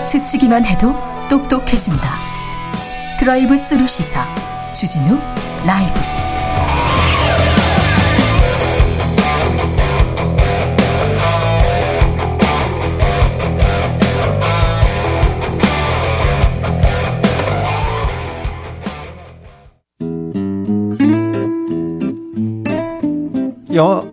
스치기만 0.00 0.64
해도 0.66 0.94
똑똑해진다. 1.28 2.23
드라이브 3.18 3.56
스루 3.56 3.86
시사 3.86 4.26
주진우 4.72 5.18
라이브 5.64 6.14
여 23.74 24.12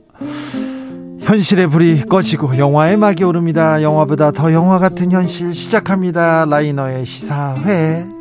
현실의 1.21 1.67
불이 1.67 2.03
꺼지고 2.05 2.57
영화의 2.57 2.97
막이 2.97 3.23
오릅니다. 3.23 3.81
영화보다 3.81 4.31
더 4.31 4.51
영화 4.53 4.79
같은 4.79 5.11
현실 5.11 5.53
시작합니다. 5.53 6.45
라이너의 6.45 7.05
시사회. 7.05 8.20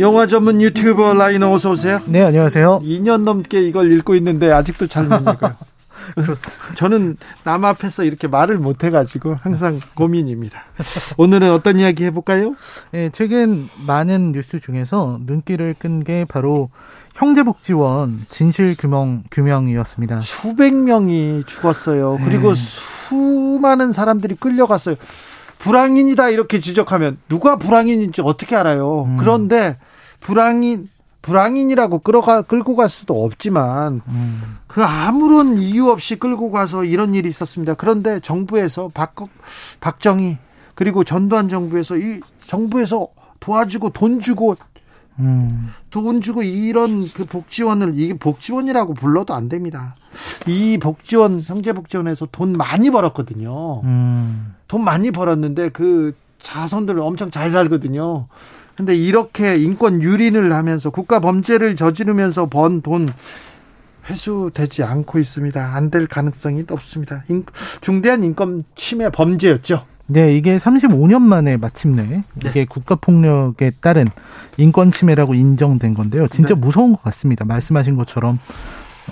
영화 0.00 0.26
전문 0.26 0.62
유튜버 0.62 1.14
라이너 1.14 1.52
어서 1.52 1.72
오세요. 1.72 2.00
네, 2.06 2.22
안녕하세요. 2.22 2.80
2년 2.82 3.22
넘게 3.24 3.60
이걸 3.60 3.92
읽고 3.92 4.14
있는데 4.16 4.50
아직도 4.50 4.86
잘못 4.86 5.20
읽어요. 5.20 5.54
그렇습니다. 6.14 6.74
저는 6.74 7.18
남 7.44 7.66
앞에서 7.66 8.04
이렇게 8.04 8.26
말을 8.26 8.56
못 8.56 8.82
해가지고 8.82 9.36
항상 9.42 9.78
고민입니다. 9.94 10.62
오늘은 11.18 11.52
어떤 11.52 11.78
이야기 11.78 12.04
해볼까요? 12.04 12.54
네, 12.92 13.10
최근 13.12 13.68
많은 13.86 14.32
뉴스 14.32 14.58
중에서 14.58 15.18
눈길을 15.26 15.74
끈 15.78 16.00
게 16.02 16.24
바로 16.24 16.70
형제복지원 17.14 18.24
진실 18.30 18.74
규명 18.78 19.24
규명이었습니다. 19.30 20.22
수백 20.22 20.74
명이 20.74 21.42
죽었어요. 21.46 22.18
그리고 22.24 22.54
네. 22.54 22.60
수많은 22.60 23.92
사람들이 23.92 24.36
끌려갔어요. 24.36 24.94
불황인이다 25.58 26.30
이렇게 26.30 26.58
지적하면 26.58 27.18
누가 27.28 27.56
불황인인지 27.56 28.22
어떻게 28.22 28.56
알아요? 28.56 29.02
음. 29.04 29.16
그런데 29.18 29.76
불황인 30.20 30.88
불황인이라고 31.22 31.98
끌어가 31.98 32.42
끌고 32.42 32.76
갈 32.76 32.88
수도 32.88 33.24
없지만 33.24 34.00
음. 34.08 34.58
그 34.66 34.82
아무런 34.82 35.58
이유 35.58 35.88
없이 35.88 36.16
끌고 36.16 36.50
가서 36.50 36.84
이런 36.84 37.14
일이 37.14 37.28
있었습니다. 37.28 37.74
그런데 37.74 38.20
정부에서 38.20 38.90
박 38.94 39.14
박정희 39.80 40.38
그리고 40.74 41.04
전두환 41.04 41.48
정부에서 41.48 41.98
이 41.98 42.20
정부에서 42.46 43.08
도와주고 43.40 43.90
돈 43.90 44.20
주고 44.20 44.56
음. 45.18 45.68
돈 45.90 46.20
주고 46.22 46.42
이런 46.42 47.06
그 47.08 47.26
복지원을 47.26 47.98
이게 47.98 48.14
복지원이라고 48.14 48.94
불러도 48.94 49.34
안 49.34 49.48
됩니다. 49.48 49.94
이 50.46 50.78
복지원 50.78 51.42
형제복지원에서 51.42 52.28
돈 52.32 52.52
많이 52.52 52.90
벌었거든요. 52.90 53.82
음. 53.84 54.54
돈 54.68 54.84
많이 54.84 55.10
벌었는데 55.10 55.70
그 55.70 56.14
자손들 56.42 56.98
엄청 57.00 57.30
잘 57.30 57.50
살거든요. 57.50 58.26
근데 58.80 58.94
이렇게 58.94 59.58
인권 59.58 60.00
유린을 60.00 60.54
하면서 60.54 60.88
국가 60.88 61.20
범죄를 61.20 61.76
저지르면서 61.76 62.46
번 62.48 62.80
돈 62.80 63.10
회수되지 64.08 64.84
않고 64.84 65.18
있습니다. 65.18 65.74
안 65.76 65.90
될 65.90 66.06
가능성이 66.06 66.64
없습니다. 66.70 67.22
인, 67.28 67.44
중대한 67.82 68.24
인권 68.24 68.64
침해 68.76 69.10
범죄였죠. 69.10 69.84
네, 70.06 70.34
이게 70.34 70.56
35년 70.56 71.20
만에 71.20 71.58
마침내 71.58 72.04
네. 72.06 72.22
이게 72.42 72.64
국가 72.64 72.94
폭력에 72.94 73.72
따른 73.82 74.06
인권 74.56 74.90
침해라고 74.90 75.34
인정된 75.34 75.92
건데요. 75.92 76.26
진짜 76.28 76.54
네. 76.54 76.60
무서운 76.60 76.92
것 76.92 77.02
같습니다. 77.02 77.44
말씀하신 77.44 77.96
것처럼 77.96 78.38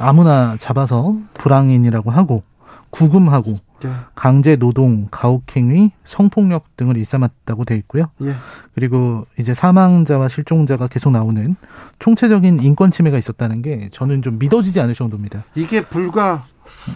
아무나 0.01 0.57
잡아서 0.59 1.15
불황인이라고 1.35 2.11
하고 2.11 2.43
구금하고 2.89 3.59
네. 3.81 3.91
강제 4.15 4.57
노동, 4.57 5.09
가혹행위, 5.11 5.93
성폭력 6.05 6.77
등을 6.77 6.97
일삼았다고 6.97 7.65
돼 7.65 7.77
있고요. 7.77 8.07
예. 8.23 8.35
그리고 8.75 9.25
이제 9.39 9.55
사망자와 9.55 10.29
실종자가 10.29 10.89
계속 10.89 11.11
나오는 11.11 11.57
총체적인 11.99 12.63
인권 12.63 12.91
침해가 12.91 13.19
있었다는 13.19 13.63
게 13.63 13.89
저는 13.93 14.23
좀 14.23 14.39
믿어지지 14.39 14.81
않을 14.81 14.95
정도입니다. 14.95 15.45
이게 15.55 15.83
불과 15.83 16.45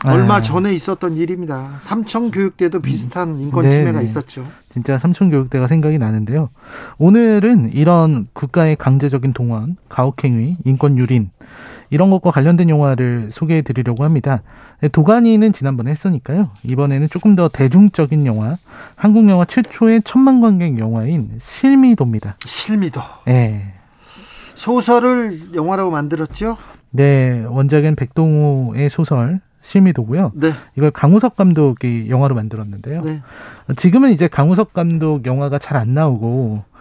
얼마 0.05 0.41
네. 0.41 0.47
전에 0.47 0.73
있었던 0.75 1.17
일입니다. 1.17 1.79
삼청 1.81 2.31
교육대도 2.31 2.81
비슷한 2.81 3.39
인권 3.41 3.71
침해가 3.71 3.93
네네. 3.93 4.05
있었죠. 4.05 4.47
진짜 4.71 4.99
삼청 4.99 5.31
교육대가 5.31 5.67
생각이 5.67 5.99
나는데요. 5.99 6.51
오늘은 6.99 7.73
이런 7.73 8.27
국가의 8.33 8.77
강제적인 8.77 9.33
동원, 9.33 9.77
가혹행위, 9.89 10.59
인권 10.65 10.99
유린 10.99 11.31
이런 11.93 12.09
것과 12.09 12.31
관련된 12.31 12.71
영화를 12.71 13.31
소개해 13.31 13.61
드리려고 13.61 14.03
합니다. 14.03 14.43
도가니는 14.93 15.53
지난번에 15.53 15.91
했으니까요. 15.91 16.49
이번에는 16.65 17.07
조금 17.11 17.37
더 17.37 17.49
대중적인 17.49 18.25
영화, 18.25 18.57
한국 18.97 19.29
영화 19.29 19.45
최초의 19.45 20.01
천만 20.07 20.41
관객 20.41 20.79
영화인 20.79 21.33
실미도입니다. 21.39 22.37
실미도. 22.47 22.99
네. 23.27 23.75
소설을 24.55 25.55
영화라고 25.55 25.91
만들었죠? 25.91 26.57
네, 26.91 27.45
원작은 27.47 27.95
백동호의 27.97 28.89
소설 28.89 29.41
실미도고요. 29.61 30.33
네. 30.35 30.53
이걸 30.79 30.91
강우석 30.93 31.37
감독이 31.37 32.07
영화로 32.09 32.35
만들었는데요. 32.35 33.03
네. 33.03 33.21
지금은 33.77 34.13
이제 34.13 34.29
강우석 34.29 34.73
감독 34.73 35.27
영화가 35.27 35.59
잘 35.59 35.77
안 35.77 35.93
나오고 35.93 36.63
예, 36.63 36.72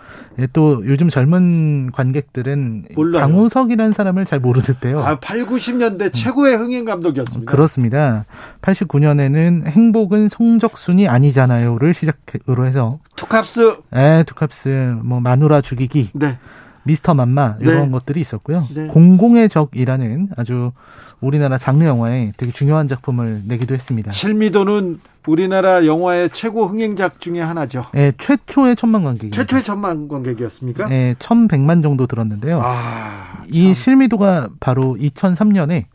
또 0.53 0.83
요즘 0.85 1.09
젊은 1.09 1.91
관객들은 1.91 2.85
몰라요. 2.95 3.21
강우석이라는 3.21 3.91
사람을 3.91 4.25
잘 4.25 4.39
모르는데요. 4.39 4.99
아, 4.99 5.19
8, 5.19 5.45
90년대 5.45 6.13
최고의 6.13 6.55
흥행 6.57 6.85
감독이었습니다. 6.85 7.51
그렇습니다. 7.51 8.25
89년에는 8.61 9.67
행복은 9.67 10.29
성적순이 10.29 11.07
아니잖아요를 11.07 11.93
시작으로 11.93 12.65
해서 12.65 12.99
투캅스. 13.15 13.73
네, 13.91 14.23
투캅스. 14.23 14.97
뭐 15.03 15.19
마누라 15.19 15.61
죽이기. 15.61 16.11
네. 16.13 16.37
미스터 16.83 17.13
맘마 17.13 17.57
이런 17.59 17.85
네. 17.85 17.91
것들이 17.91 18.21
있었고요. 18.21 18.63
네. 18.73 18.87
공공의 18.87 19.49
적이라는 19.49 20.29
아주 20.37 20.71
우리나라 21.19 21.57
장르 21.57 21.85
영화에 21.85 22.33
되게 22.37 22.51
중요한 22.51 22.87
작품을 22.87 23.43
내기도 23.45 23.73
했습니다. 23.75 24.11
실미도는 24.11 24.99
우리나라 25.27 25.85
영화의 25.85 26.31
최고 26.33 26.65
흥행작 26.67 27.21
중에 27.21 27.41
하나죠. 27.41 27.85
예, 27.95 28.11
최초의 28.17 28.75
천만 28.75 29.03
관객이 29.03 29.29
최초의 29.31 29.63
천만 29.63 30.07
관객이었습니까? 30.07 30.91
예, 30.91 31.15
1,100만 31.19 31.83
정도 31.83 32.07
들었는데요. 32.07 32.59
아, 32.63 33.43
이 33.47 33.65
참. 33.65 33.73
실미도가 33.75 34.49
바로 34.59 34.97
2003년에 34.99 35.85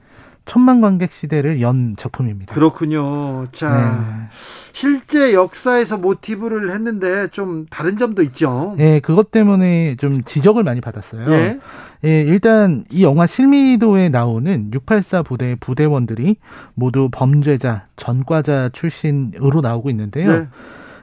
천만 0.46 0.80
관객 0.80 1.12
시대를 1.12 1.60
연 1.60 1.96
작품입니다. 1.96 2.54
그렇군요. 2.54 3.48
자, 3.50 3.68
네. 3.68 4.28
실제 4.72 5.34
역사에서 5.34 5.98
모티브를 5.98 6.70
했는데 6.70 7.28
좀 7.28 7.66
다른 7.68 7.98
점도 7.98 8.22
있죠. 8.22 8.76
예, 8.78 9.00
그것 9.00 9.32
때문에 9.32 9.96
좀 9.96 10.22
지적을 10.22 10.62
많이 10.62 10.80
받았어요. 10.80 11.30
예. 11.32 11.58
예, 12.04 12.20
일단 12.20 12.84
이 12.90 13.02
영화 13.02 13.26
실미도에 13.26 14.08
나오는 14.08 14.70
684 14.72 15.24
부대 15.24 15.56
부대원들이 15.58 16.36
모두 16.74 17.08
범죄자, 17.10 17.86
전과자 17.96 18.68
출신으로 18.68 19.60
나오고 19.60 19.90
있는데요. 19.90 20.30
네. 20.30 20.48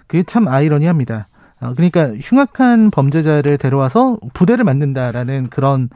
그게 0.08 0.24
참 0.24 0.48
아이러니합니다. 0.48 1.28
어, 1.60 1.74
그러니까 1.76 2.14
흉악한 2.22 2.92
범죄자를 2.92 3.58
데려와서 3.58 4.20
부대를 4.34 4.64
만든다라는 4.64 5.48
그런 5.50 5.90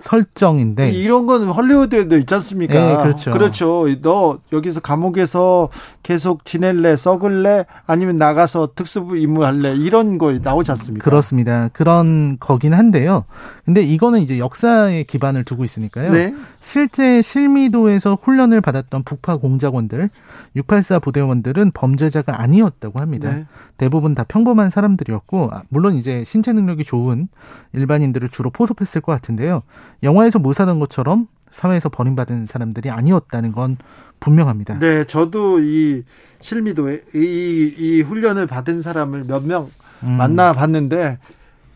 설정인데 0.00 0.90
이런 0.92 1.26
건 1.26 1.48
헐리우드에도 1.48 2.18
있지 2.18 2.34
않습니까? 2.34 2.74
네. 2.74 2.90
예, 2.90 2.96
그렇죠. 2.96 3.30
그렇죠. 3.30 3.86
너 4.02 4.38
여기서 4.52 4.80
감옥에서 4.80 5.68
계속 6.02 6.44
지낼래, 6.44 6.96
썩을래, 6.96 7.66
아니면 7.86 8.16
나가서 8.16 8.70
특수부 8.74 9.16
임무 9.16 9.44
할래, 9.44 9.74
이런 9.74 10.18
거 10.18 10.32
나오지 10.32 10.70
않습니까? 10.72 11.04
그렇습니다. 11.04 11.68
그런 11.72 12.36
거긴 12.40 12.74
한데요. 12.74 13.24
근데 13.64 13.82
이거는 13.82 14.20
이제 14.20 14.38
역사에 14.38 15.04
기반을 15.04 15.44
두고 15.44 15.64
있으니까요. 15.64 16.12
네. 16.12 16.34
실제 16.60 17.22
실미도에서 17.22 18.18
훈련을 18.22 18.60
받았던 18.60 19.04
북파 19.04 19.38
공작원들, 19.38 20.10
684 20.54 20.98
부대원들은 20.98 21.70
범죄자가 21.72 22.40
아니었다고 22.42 23.00
합니다. 23.00 23.32
네. 23.32 23.46
대부분 23.78 24.14
다 24.14 24.24
평범한 24.24 24.68
사람들이었고, 24.70 25.48
아, 25.52 25.62
물론 25.70 25.96
이제 25.96 26.24
신체 26.24 26.52
능력이 26.52 26.84
좋은 26.84 27.28
일반인들을 27.72 28.28
주로 28.28 28.50
포섭했을 28.50 29.00
것 29.00 29.12
같은데요. 29.12 29.62
영화에서 30.02 30.38
묘사한 30.38 30.78
것처럼 30.78 31.26
사회에서 31.50 31.88
버림받은 31.88 32.46
사람들이 32.46 32.90
아니었다는 32.90 33.52
건 33.52 33.78
분명합니다. 34.20 34.78
네, 34.78 35.04
저도 35.04 35.60
이 35.60 36.02
실미도에 36.40 37.04
이, 37.14 37.74
이 37.78 38.02
훈련을 38.02 38.46
받은 38.46 38.82
사람을 38.82 39.24
몇명 39.26 39.70
음, 40.02 40.12
만나봤는데 40.12 41.18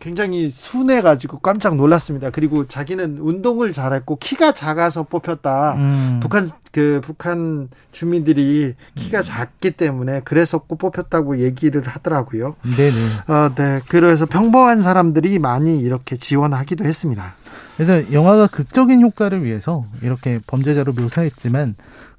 굉장히 0.00 0.50
순해 0.50 1.02
가지고 1.02 1.38
깜짝 1.38 1.76
놀랐습니다. 1.76 2.30
그리고 2.30 2.66
자기는 2.66 3.18
운동을 3.20 3.72
잘했고 3.72 4.16
키가 4.16 4.52
작아서 4.52 5.02
뽑혔다. 5.02 5.74
음, 5.74 6.20
북한 6.22 6.50
그 6.70 7.00
북한 7.02 7.68
주민들이 7.92 8.74
키가 8.94 9.22
작기 9.22 9.72
때문에 9.72 10.20
그래서 10.24 10.58
꼭 10.58 10.78
뽑혔다고 10.78 11.38
얘기를 11.40 11.82
하더라고요. 11.86 12.56
네네. 12.76 13.34
어, 13.34 13.54
네. 13.54 13.80
그래서 13.88 14.26
평범한 14.26 14.82
사람들이 14.82 15.38
많이 15.38 15.80
이렇게 15.80 16.16
지원하기도 16.16 16.84
했습니다. 16.84 17.34
그래서 17.76 18.12
영화가 18.12 18.48
극적인 18.48 19.00
효과를 19.02 19.44
위해서 19.44 19.84
이렇게 20.02 20.40
범죄자로 20.46 20.92
묘사했지만 20.94 21.76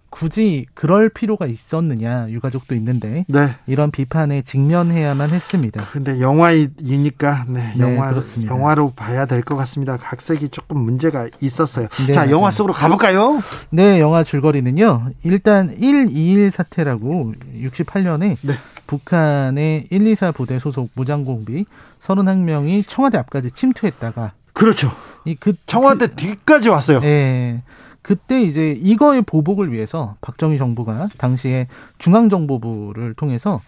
굳이 0.09 0.65
그럴 0.73 1.09
필요가 1.09 1.45
있었느냐 1.45 2.27
유가족도 2.29 2.73
있는데 2.75 3.25
네. 3.27 3.55
이런 3.67 3.91
비판에 3.91 4.41
직면해야만 4.41 5.29
했습니다. 5.29 5.83
근데 5.91 6.19
영화이니까 6.19 7.45
네, 7.47 7.73
네, 7.77 7.79
영화 7.95 8.09
그렇습니다. 8.09 8.53
영화로 8.53 8.93
봐야 8.95 9.25
될 9.25 9.43
것 9.43 9.55
같습니다. 9.57 9.97
각색이 9.97 10.49
조금 10.49 10.79
문제가 10.79 11.27
있었어요. 11.41 11.87
네, 12.07 12.13
자, 12.13 12.21
맞아요. 12.21 12.31
영화 12.35 12.51
속으로 12.51 12.73
가볼까요? 12.73 13.39
네, 13.69 13.99
영화 13.99 14.23
줄거리는요. 14.23 15.11
일단 15.23 15.67
121 15.79 16.51
사태라고 16.51 17.33
68년에 17.61 18.37
네. 18.41 18.53
북한의 18.87 19.87
124 19.89 20.31
부대 20.31 20.59
소속 20.59 20.89
무장공비 20.95 21.65
31명이 22.01 22.83
청와대 22.87 23.17
앞까지 23.17 23.51
침투했다가 23.51 24.31
그렇죠. 24.53 24.91
이 25.25 25.35
그 25.39 25.53
청와대 25.65 26.15
뒤까지 26.15 26.69
왔어요. 26.69 27.01
예. 27.03 27.61
그때 28.09 28.41
이제 28.41 28.71
이거의 28.71 29.21
보복을 29.21 29.71
위해서 29.71 30.15
박정희 30.21 30.57
정부가 30.57 31.09
당시에 31.19 31.67
중앙정보부를 31.99 33.13
통해서 33.13 33.61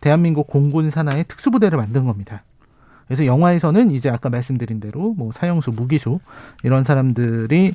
대한민국 0.00 0.48
공군 0.48 0.90
산하의 0.90 1.26
특수부대를 1.28 1.78
만든 1.78 2.04
겁니다. 2.04 2.42
그래서 3.06 3.24
영화에서는 3.24 3.92
이제 3.92 4.10
아까 4.10 4.30
말씀드린 4.30 4.80
대로 4.80 5.14
뭐 5.16 5.30
사형수, 5.30 5.70
무기수 5.70 6.18
이런 6.64 6.82
사람들이 6.82 7.74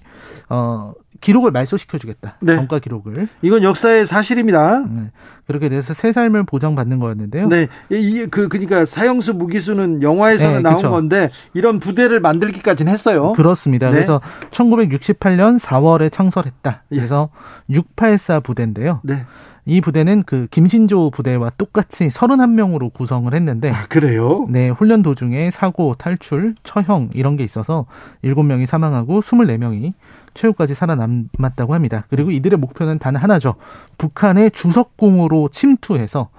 어 0.49 0.91
기록을 1.21 1.51
말소시켜주겠다. 1.51 2.37
네. 2.41 2.55
전과 2.55 2.79
기록을 2.79 3.27
이건 3.41 3.63
역사의 3.63 4.05
사실입니다. 4.05 4.79
네. 4.79 5.11
그렇게 5.47 5.67
돼서 5.67 5.93
새 5.93 6.11
삶을 6.11 6.43
보장받는 6.43 6.99
거였는데요. 6.99 7.47
네, 7.47 7.67
이게 7.89 8.27
그 8.27 8.47
그러니까 8.47 8.85
사형수 8.85 9.33
무기수는 9.33 10.03
영화에서는 10.03 10.57
네, 10.57 10.61
나온 10.61 10.75
그쵸. 10.75 10.91
건데 10.91 11.29
이런 11.53 11.79
부대를 11.79 12.19
만들기까지는 12.19 12.93
했어요. 12.93 13.33
그렇습니다. 13.33 13.87
네. 13.87 13.93
그래서 13.93 14.21
1968년 14.51 15.59
4월에 15.59 16.11
창설했다. 16.11 16.83
예. 16.91 16.95
그래서 16.95 17.29
684 17.69 18.41
부대인데요. 18.41 19.01
네, 19.03 19.25
이 19.65 19.81
부대는 19.81 20.23
그 20.25 20.47
김신조 20.51 21.11
부대와 21.11 21.51
똑같이 21.57 22.07
31명으로 22.07 22.93
구성을 22.93 23.33
했는데 23.33 23.71
아, 23.71 23.85
그래요. 23.87 24.47
네, 24.49 24.69
훈련 24.69 25.01
도중에 25.01 25.51
사고, 25.51 25.95
탈출, 25.95 26.53
처형 26.63 27.09
이런 27.13 27.37
게 27.37 27.43
있어서 27.43 27.85
7명이 28.23 28.65
사망하고 28.65 29.21
24명이 29.21 29.93
최후까지 30.33 30.73
살아남았다고 30.73 31.73
합니다. 31.73 32.05
그리고 32.09 32.31
이들의 32.31 32.57
목표는 32.59 32.99
단 32.99 33.15
하나죠. 33.15 33.55
북한의 33.97 34.51
주석궁으로 34.51 35.49
침투해서 35.51 36.29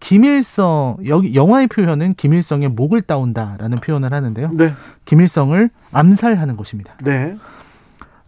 김일성 0.00 0.96
여기 1.06 1.34
영화의 1.34 1.66
표현은 1.66 2.14
김일성의 2.14 2.68
목을 2.68 3.02
따온다라는 3.02 3.78
표현을 3.78 4.12
하는데요. 4.12 4.50
네, 4.54 4.72
김일성을 5.04 5.70
암살하는 5.92 6.56
것입니다. 6.56 6.94
네, 7.02 7.36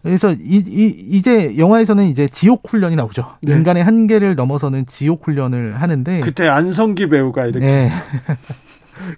그래서 0.03 0.33
이, 0.33 0.63
이 0.67 0.85
이제 1.11 1.57
영화에서는 1.57 2.05
이제 2.05 2.27
지옥 2.27 2.63
훈련이 2.67 2.95
나오죠. 2.95 3.37
네. 3.41 3.53
인간의 3.53 3.83
한계를 3.83 4.35
넘어서는 4.35 4.85
지옥 4.87 5.27
훈련을 5.27 5.81
하는데 5.81 6.19
그때 6.21 6.47
안성기 6.47 7.07
배우가 7.09 7.45
이렇게 7.45 7.65
네. 7.65 7.91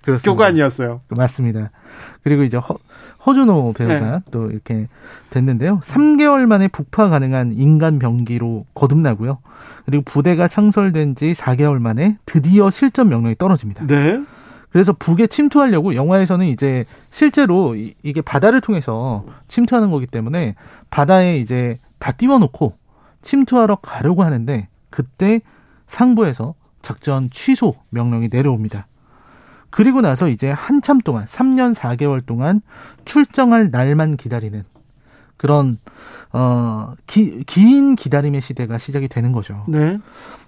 교관이었어요. 0.23 1.01
맞습니다. 1.10 1.71
그리고 2.23 2.43
이제 2.43 2.58
허, 2.58 2.77
허준호 3.25 3.73
배우가 3.73 3.99
네. 3.99 4.19
또 4.31 4.49
이렇게 4.51 4.88
됐는데요. 5.29 5.79
3개월 5.83 6.45
만에 6.45 6.67
북파 6.67 7.09
가능한 7.09 7.53
인간 7.53 7.99
병기로 7.99 8.65
거듭나고요. 8.73 9.39
그리고 9.86 10.03
부대가 10.03 10.47
창설된 10.47 11.15
지 11.15 11.31
4개월 11.33 11.79
만에 11.79 12.17
드디어 12.25 12.69
실전 12.69 13.09
명령이 13.09 13.36
떨어집니다. 13.38 13.88
네, 13.88 14.21
그래서 14.71 14.91
북에 14.93 15.27
침투하려고 15.27 15.95
영화에서는 15.95 16.45
이제 16.47 16.86
실제로 17.12 17.75
이- 17.75 17.93
이게 18.03 18.21
바다를 18.21 18.59
통해서 18.59 19.23
침투하는 19.47 19.91
거기 19.91 20.05
때문에 20.07 20.55
바다에 20.89 21.38
이제 21.38 21.75
다 21.99 22.12
띄워놓고 22.12 22.73
침투하러 23.21 23.75
가려고 23.77 24.23
하는데 24.23 24.67
그때 24.89 25.39
상부에서 25.86 26.55
작전 26.81 27.29
취소 27.31 27.75
명령이 27.91 28.27
내려옵니다. 28.29 28.88
그리고 29.73 30.01
나서 30.01 30.29
이제 30.29 30.51
한참 30.51 31.01
동안 31.01 31.25
3년 31.25 31.73
4개월 31.73 32.25
동안 32.25 32.62
출정할 33.05 33.69
날만 33.71 34.17
기다리는 34.17 34.63
그런 35.38 35.77
어, 36.31 36.93
기, 37.07 37.43
긴 37.45 37.95
기다림의 37.95 38.41
시대가 38.41 38.77
시작이 38.77 39.07
되는 39.07 39.31
거죠. 39.31 39.65
네, 39.67 39.97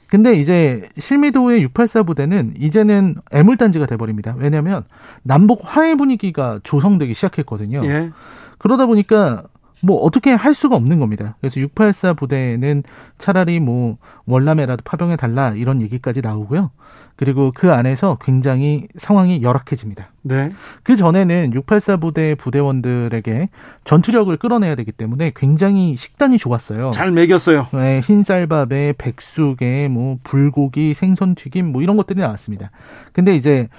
근데 0.07 0.35
이제 0.35 0.89
실미도의 0.97 1.63
684 1.63 2.03
부대는 2.03 2.53
이제는 2.57 3.15
애물단지가 3.31 3.87
돼버립니다. 3.87 4.35
왜냐하면 4.37 4.83
남북 5.23 5.61
화해 5.63 5.95
분위기가 5.95 6.59
조성되기 6.63 7.13
시작했거든요. 7.13 7.81
예, 7.85 8.11
그러다 8.57 8.85
보니까 8.85 9.43
뭐 9.81 9.97
어떻게 9.97 10.31
할 10.31 10.53
수가 10.53 10.75
없는 10.75 10.99
겁니다. 10.99 11.35
그래서 11.41 11.59
684 11.59 12.13
부대는 12.13 12.83
차라리 13.17 13.59
뭐 13.59 13.97
월남에라도 14.25 14.81
파병해 14.85 15.15
달라 15.15 15.51
이런 15.51 15.81
얘기까지 15.81 16.21
나오고요. 16.21 16.71
그리고 17.17 17.51
그 17.55 17.71
안에서 17.71 18.17
굉장히 18.21 18.87
상황이 18.97 19.41
열악해집니다. 19.41 20.09
네, 20.23 20.51
그 20.83 20.95
전에는 20.95 21.53
684 21.53 21.97
부대 21.97 22.35
부대원들에게 22.35 23.49
전투력을 23.85 24.35
끌어내야 24.37 24.75
되기 24.75 24.91
때문에 24.91 25.31
굉장히 25.35 25.95
식단이 25.95 26.37
좋았어요. 26.37 26.91
잘 26.91 27.11
먹였어요. 27.11 27.67
네, 27.73 28.01
흰쌀밥에 28.01 28.95
백숙에 28.97 29.87
뭐 29.87 30.17
불고기, 30.23 30.93
생선 30.93 31.35
튀김 31.35 31.71
뭐 31.71 31.81
이런 31.81 31.95
것들이 31.95 32.19
나왔습니다. 32.19 32.71
근데 33.13 33.35
이제 33.35 33.69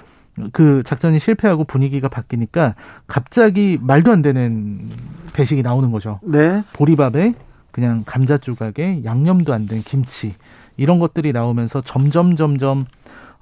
그 0.51 0.83
작전이 0.83 1.19
실패하고 1.19 1.63
분위기가 1.63 2.09
바뀌니까 2.09 2.75
갑자기 3.07 3.77
말도 3.81 4.11
안 4.11 4.21
되는 4.21 4.89
배식이 5.33 5.61
나오는 5.63 5.91
거죠. 5.91 6.19
네, 6.23 6.63
보리밥에 6.73 7.33
그냥 7.71 8.03
감자 8.05 8.37
조각에 8.37 9.01
양념도 9.05 9.53
안 9.53 9.67
된 9.67 9.83
김치 9.83 10.33
이런 10.77 10.99
것들이 10.99 11.33
나오면서 11.33 11.81
점점 11.81 12.35
점점 12.35 12.85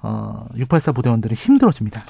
어, 0.06 0.46
684 0.56 0.92
부대원들이 0.92 1.34
힘들어집니다. 1.34 2.02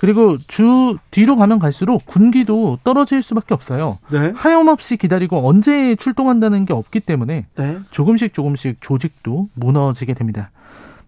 그리고 0.00 0.36
주 0.48 0.96
뒤로 1.10 1.36
가면 1.36 1.58
갈수록 1.58 2.06
군기도 2.06 2.78
떨어질 2.82 3.22
수밖에 3.22 3.54
없어요. 3.54 3.98
네. 4.10 4.32
하염없이 4.34 4.96
기다리고 4.96 5.48
언제 5.48 5.94
출동한다는 5.96 6.64
게 6.64 6.72
없기 6.72 7.00
때문에 7.00 7.46
네. 7.54 7.78
조금씩 7.92 8.34
조금씩 8.34 8.78
조직도 8.80 9.48
무너지게 9.54 10.14
됩니다. 10.14 10.50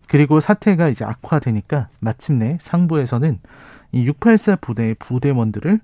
그리고 0.07 0.39
사태가 0.39 0.89
이제 0.89 1.05
악화되니까 1.05 1.89
마침내 1.99 2.59
상부에서는 2.61 3.41
이 3.93 4.07
684 4.07 4.57
부대의 4.57 4.95
부대원들을 4.99 5.81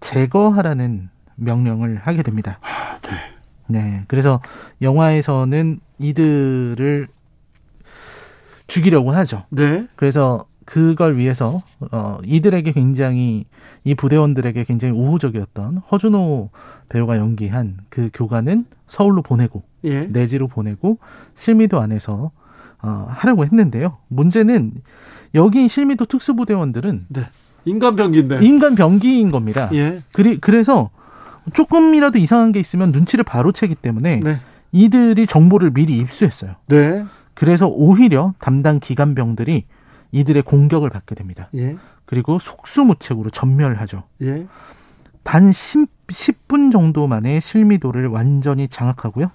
제거하라는 0.00 1.08
명령을 1.36 1.96
하게 2.02 2.22
됩니다. 2.22 2.58
아, 2.62 2.98
네. 3.00 3.80
네. 3.80 4.04
그래서 4.08 4.40
영화에서는 4.82 5.80
이들을 5.98 7.08
죽이려고 8.66 9.12
하죠. 9.12 9.44
네. 9.50 9.86
그래서 9.96 10.46
그걸 10.64 11.16
위해서 11.16 11.62
어 11.92 12.18
이들에게 12.24 12.72
굉장히 12.72 13.44
이 13.84 13.94
부대원들에게 13.94 14.64
굉장히 14.64 14.94
우호적이었던 14.94 15.82
허준호 15.90 16.50
배우가 16.88 17.18
연기한 17.18 17.78
그 17.88 18.10
교관은 18.12 18.66
서울로 18.88 19.22
보내고 19.22 19.62
예. 19.84 20.02
내지로 20.06 20.48
보내고 20.48 20.98
실미도 21.36 21.80
안에서 21.80 22.32
어 22.82 23.06
하려고 23.08 23.44
했는데요. 23.44 23.98
문제는 24.08 24.72
여기 25.34 25.68
실미도 25.68 26.06
특수부대원들은 26.06 27.06
인간 27.66 27.96
병기인데. 27.96 28.44
인간 28.44 28.74
병기인 28.74 29.30
겁니다. 29.30 29.68
예. 29.74 30.02
그리, 30.12 30.38
그래서 30.38 30.90
조금이라도 31.52 32.18
이상한 32.18 32.52
게 32.52 32.60
있으면 32.60 32.92
눈치를 32.92 33.24
바로 33.24 33.52
채기 33.52 33.74
때문에 33.74 34.20
네. 34.20 34.40
이들이 34.72 35.26
정보를 35.26 35.70
미리 35.72 35.96
입수했어요. 35.98 36.54
네. 36.66 37.04
그래서 37.36 37.68
오히려 37.68 38.32
담당 38.38 38.80
기관병들이 38.80 39.66
이들의 40.10 40.42
공격을 40.42 40.88
받게 40.90 41.14
됩니다. 41.14 41.48
예. 41.54 41.76
그리고 42.06 42.38
속수무책으로 42.38 43.30
전멸하죠. 43.30 44.04
예. 44.22 44.46
단 45.22 45.52
10, 45.52 45.88
10분 46.06 46.72
정도 46.72 47.06
만에 47.06 47.38
실미도를 47.40 48.06
완전히 48.06 48.68
장악하고요. 48.68 49.30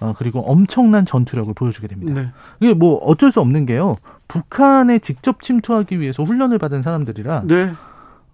어, 0.00 0.14
그리고 0.16 0.40
엄청난 0.40 1.06
전투력을 1.06 1.52
보여주게 1.54 1.88
됩니다. 1.88 2.20
네. 2.20 2.28
이게 2.60 2.72
뭐 2.72 2.98
어쩔 2.98 3.32
수 3.32 3.40
없는 3.40 3.66
게요. 3.66 3.96
북한에 4.28 5.00
직접 5.00 5.42
침투하기 5.42 5.98
위해서 5.98 6.22
훈련을 6.22 6.58
받은 6.58 6.82
사람들이라 6.82 7.42
네. 7.46 7.72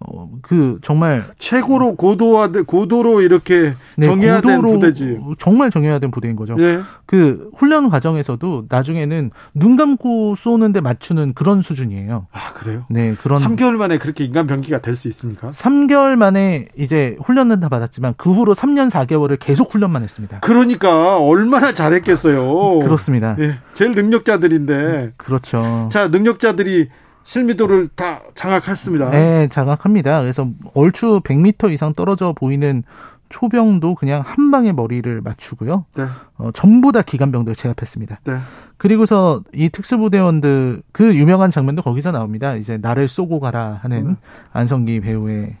어, 0.07 0.29
그 0.41 0.79
정말 0.81 1.25
최고로 1.37 1.95
고도화 1.95 2.51
고도로 2.65 3.21
이렇게 3.21 3.73
네, 3.97 4.05
정해야 4.05 4.41
된 4.41 4.57
고도로 4.61 4.79
부대지. 4.79 5.17
정말 5.39 5.69
정해야 5.71 5.99
된 5.99 6.11
부대인 6.11 6.35
거죠. 6.35 6.55
네. 6.55 6.79
그 7.05 7.49
훈련 7.55 7.89
과정에서도 7.89 8.65
나중에는 8.69 9.31
눈 9.53 9.75
감고 9.75 10.35
쏘는데 10.35 10.81
맞추는 10.81 11.33
그런 11.33 11.61
수준이에요. 11.61 12.27
아, 12.31 12.53
그래요? 12.53 12.85
네, 12.89 13.13
그런 13.21 13.37
3개월 13.39 13.73
만에 13.75 13.97
그렇게 13.97 14.23
인간 14.23 14.47
병기가 14.47 14.79
될 14.81 14.95
수 14.95 15.07
있습니까? 15.07 15.51
3개월 15.51 16.15
만에 16.15 16.67
이제 16.77 17.15
훈련은 17.23 17.59
다 17.61 17.69
받았지만 17.69 18.15
그 18.17 18.31
후로 18.31 18.53
3년 18.53 18.89
4개월을 18.89 19.37
계속 19.39 19.73
훈련만 19.73 20.03
했습니다. 20.03 20.39
그러니까 20.41 21.17
얼마나 21.19 21.73
잘했겠어요. 21.73 22.79
그렇습니다. 22.79 23.35
예. 23.39 23.55
제일 23.73 23.91
능력자들인데. 23.93 25.13
그렇죠. 25.17 25.89
자, 25.91 26.07
능력자들이 26.09 26.89
실미도를 27.23 27.89
다 27.89 28.21
장악했습니다. 28.35 29.11
네, 29.11 29.47
장악합니다. 29.47 30.21
그래서 30.21 30.49
얼추 30.73 31.21
100m 31.23 31.71
이상 31.71 31.93
떨어져 31.93 32.33
보이는 32.33 32.83
초병도 33.29 33.95
그냥 33.95 34.21
한 34.25 34.51
방에 34.51 34.73
머리를 34.73 35.21
맞추고요. 35.21 35.85
네. 35.95 36.03
어, 36.37 36.51
전부 36.53 36.91
다 36.91 37.01
기관병들 37.01 37.55
제압했습니다. 37.55 38.19
네. 38.25 38.37
그리고서 38.77 39.41
이 39.53 39.69
특수부대원들 39.69 40.83
그 40.91 41.15
유명한 41.15 41.49
장면도 41.49 41.81
거기서 41.81 42.11
나옵니다. 42.11 42.55
이제 42.55 42.77
나를 42.77 43.07
쏘고 43.07 43.39
가라 43.39 43.79
하는 43.81 44.07
음. 44.07 44.15
안성기 44.51 44.99
배우의 44.99 45.55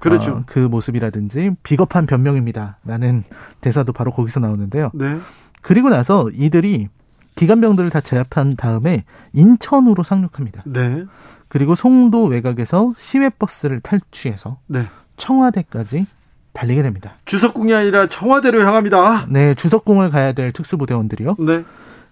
그렇죠. 0.00 0.32
어, 0.32 0.42
그 0.46 0.58
모습이라든지 0.58 1.52
비겁한 1.62 2.06
변명입니다라는 2.06 3.24
대사도 3.60 3.92
바로 3.92 4.10
거기서 4.10 4.40
나오는데요. 4.40 4.90
네. 4.92 5.16
그리고 5.62 5.88
나서 5.88 6.28
이들이 6.30 6.88
기관병들을 7.34 7.90
다 7.90 8.00
제압한 8.00 8.56
다음에 8.56 9.04
인천으로 9.32 10.02
상륙합니다. 10.02 10.62
네. 10.66 11.04
그리고 11.48 11.74
송도 11.74 12.24
외곽에서 12.24 12.92
시외버스를 12.96 13.80
탈취해서 13.80 14.58
네. 14.66 14.86
청와대까지 15.16 16.06
달리게 16.52 16.82
됩니다. 16.82 17.16
주석궁이 17.24 17.74
아니라 17.74 18.06
청와대로 18.06 18.60
향합니다. 18.60 19.26
네, 19.28 19.54
주석궁을 19.54 20.10
가야 20.10 20.32
될 20.32 20.52
특수부대원들이요. 20.52 21.36
네. 21.40 21.64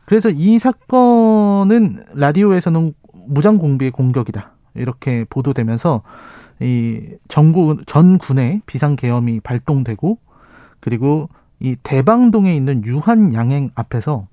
그래서 0.04 0.28
이 0.30 0.58
사건은 0.58 2.04
라디오에서는 2.14 2.94
무장 3.26 3.58
공비의 3.58 3.92
공격이다. 3.92 4.52
이렇게 4.74 5.24
보도되면서 5.30 6.02
이 6.60 7.16
전군 7.28 7.82
전 7.86 8.18
군의 8.18 8.62
비상 8.66 8.96
계엄이 8.96 9.40
발동되고 9.40 10.18
그리고 10.80 11.28
이 11.60 11.76
대방동에 11.82 12.54
있는 12.54 12.84
유한 12.84 13.32
양행 13.34 13.70
앞에서 13.74 14.26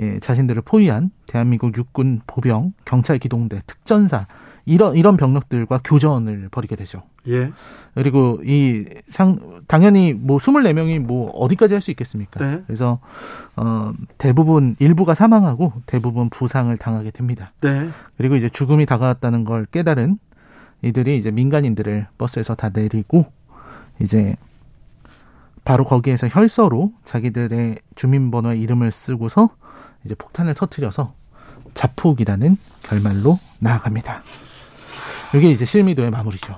예, 0.00 0.18
자신들을 0.20 0.62
포위한 0.62 1.10
대한민국 1.26 1.76
육군 1.76 2.20
보병, 2.26 2.72
경찰 2.84 3.18
기동대, 3.18 3.62
특전사 3.66 4.26
이런 4.66 4.96
이런 4.96 5.16
병력들과 5.16 5.80
교전을 5.84 6.48
벌이게 6.50 6.76
되죠. 6.76 7.02
예. 7.28 7.52
그리고 7.94 8.40
이 8.44 8.84
상 9.08 9.62
당연히 9.68 10.12
뭐 10.12 10.38
24명이 10.38 10.98
뭐 10.98 11.30
어디까지 11.30 11.74
할 11.74 11.80
수 11.80 11.90
있겠습니까? 11.92 12.44
네. 12.44 12.62
그래서 12.66 12.98
어 13.56 13.92
대부분 14.18 14.76
일부가 14.80 15.14
사망하고 15.14 15.72
대부분 15.86 16.28
부상을 16.30 16.76
당하게 16.76 17.10
됩니다. 17.12 17.52
네. 17.62 17.88
그리고 18.16 18.34
이제 18.36 18.48
죽음이 18.48 18.84
다가왔다는 18.86 19.44
걸 19.44 19.66
깨달은 19.66 20.18
이들이 20.82 21.16
이제 21.16 21.30
민간인들을 21.30 22.08
버스에서 22.18 22.54
다 22.54 22.70
내리고 22.72 23.26
이제 24.00 24.36
바로 25.64 25.84
거기에서 25.84 26.28
혈서로 26.28 26.92
자기들의 27.04 27.78
주민번호와 27.94 28.54
이름을 28.54 28.92
쓰고서 28.92 29.50
이제 30.06 30.14
폭탄을 30.14 30.54
터뜨려서 30.54 31.12
자폭이라는 31.74 32.56
결말로 32.82 33.38
나아갑니다. 33.58 34.22
이게 35.34 35.50
이제 35.50 35.66
실미도의 35.66 36.10
마무리죠. 36.10 36.56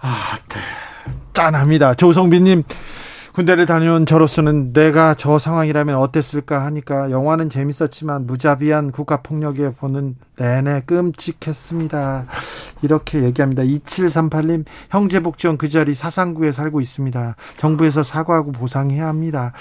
아, 0.00 0.38
네. 0.48 0.60
짠합니다. 1.34 1.94
조성빈님, 1.94 2.62
군대를 3.34 3.66
다녀온 3.66 4.06
저로서는 4.06 4.72
내가 4.72 5.12
저 5.12 5.38
상황이라면 5.38 5.96
어땠을까 5.96 6.64
하니까 6.64 7.10
영화는 7.10 7.50
재밌었지만 7.50 8.26
무자비한 8.26 8.92
국가폭력에 8.92 9.72
보는 9.72 10.16
내내 10.38 10.82
끔찍했습니다. 10.86 12.26
이렇게 12.80 13.22
얘기합니다. 13.24 13.62
2738님, 13.62 14.64
형제복지원 14.88 15.58
그 15.58 15.68
자리 15.68 15.92
사상구에 15.92 16.52
살고 16.52 16.80
있습니다. 16.80 17.36
정부에서 17.58 18.02
사과하고 18.02 18.52
보상해야 18.52 19.06
합니다. 19.06 19.52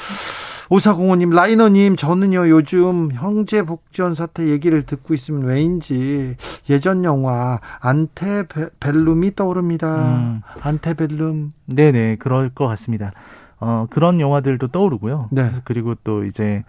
오사공호님, 0.69 1.29
라이너님, 1.29 1.95
저는요, 1.95 2.49
요즘 2.49 3.11
형제 3.11 3.61
복지원 3.61 4.13
사태 4.13 4.47
얘기를 4.47 4.83
듣고 4.83 5.13
있으면 5.13 5.43
왜인지 5.43 6.37
예전 6.69 7.03
영화 7.03 7.59
안테벨룸이 7.79 9.35
떠오릅니다. 9.35 9.95
음. 9.95 10.41
안테벨룸. 10.61 11.53
네네, 11.65 12.17
그럴 12.17 12.49
것 12.49 12.67
같습니다. 12.67 13.11
어, 13.59 13.87
그런 13.89 14.19
영화들도 14.19 14.67
떠오르고요. 14.67 15.29
네. 15.31 15.51
그리고 15.63 15.95
또 16.03 16.25
이제, 16.25 16.63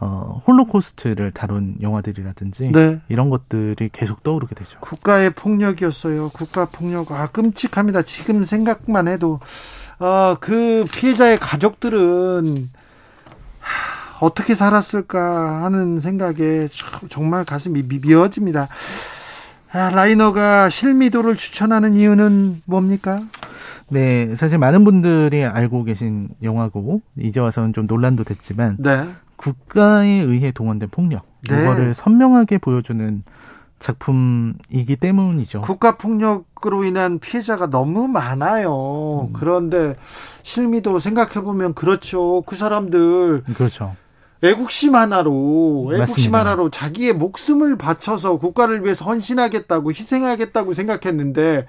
어, 0.00 0.42
홀로코스트를 0.46 1.30
다룬 1.30 1.76
영화들이라든지 1.80 2.72
네. 2.72 3.00
이런 3.08 3.30
것들이 3.30 3.90
계속 3.92 4.22
떠오르게 4.22 4.54
되죠. 4.54 4.80
국가의 4.80 5.30
폭력이었어요. 5.30 6.30
국가 6.30 6.64
폭력. 6.64 7.12
아, 7.12 7.28
끔찍합니다. 7.28 8.02
지금 8.02 8.42
생각만 8.42 9.08
해도. 9.08 9.38
어, 10.00 10.34
그 10.40 10.84
피해자의 10.92 11.36
가족들은 11.36 12.56
하, 12.56 12.81
어떻게 14.22 14.54
살았을까 14.54 15.64
하는 15.64 15.98
생각에 15.98 16.68
참 16.72 17.08
정말 17.08 17.44
가슴이 17.44 17.82
미- 17.82 17.98
미어집니다. 18.00 18.68
아, 19.72 19.90
라이너가 19.90 20.68
실미도를 20.68 21.36
추천하는 21.36 21.94
이유는 21.96 22.62
뭡니까? 22.66 23.22
네, 23.88 24.32
사실 24.36 24.58
많은 24.58 24.84
분들이 24.84 25.44
알고 25.44 25.82
계신 25.84 26.28
영화고, 26.42 27.00
이제 27.18 27.40
와서는 27.40 27.72
좀 27.72 27.86
논란도 27.86 28.22
됐지만, 28.24 28.76
네. 28.78 29.08
국가에 29.36 30.08
의해 30.08 30.52
동원된 30.52 30.90
폭력, 30.90 31.26
네. 31.48 31.60
이거를 31.62 31.92
선명하게 31.94 32.58
보여주는 32.58 33.24
작품이기 33.80 34.94
때문이죠. 34.96 35.62
국가 35.62 35.96
폭력으로 35.96 36.84
인한 36.84 37.18
피해자가 37.18 37.68
너무 37.70 38.06
많아요. 38.06 39.30
그런데 39.32 39.96
실미도 40.44 41.00
생각해 41.00 41.40
보면 41.42 41.74
그렇죠. 41.74 42.42
그 42.46 42.54
사람들 42.56 43.42
그렇죠. 43.56 43.96
애국심 44.42 44.96
하나로 44.96 45.92
애국심 45.94 45.98
맞습니다. 45.98 46.38
하나로 46.38 46.70
자기의 46.70 47.12
목숨을 47.12 47.76
바쳐서 47.76 48.38
국가를 48.38 48.84
위해서 48.84 49.04
헌신하겠다고 49.04 49.90
희생하겠다고 49.90 50.72
생각했는데 50.74 51.66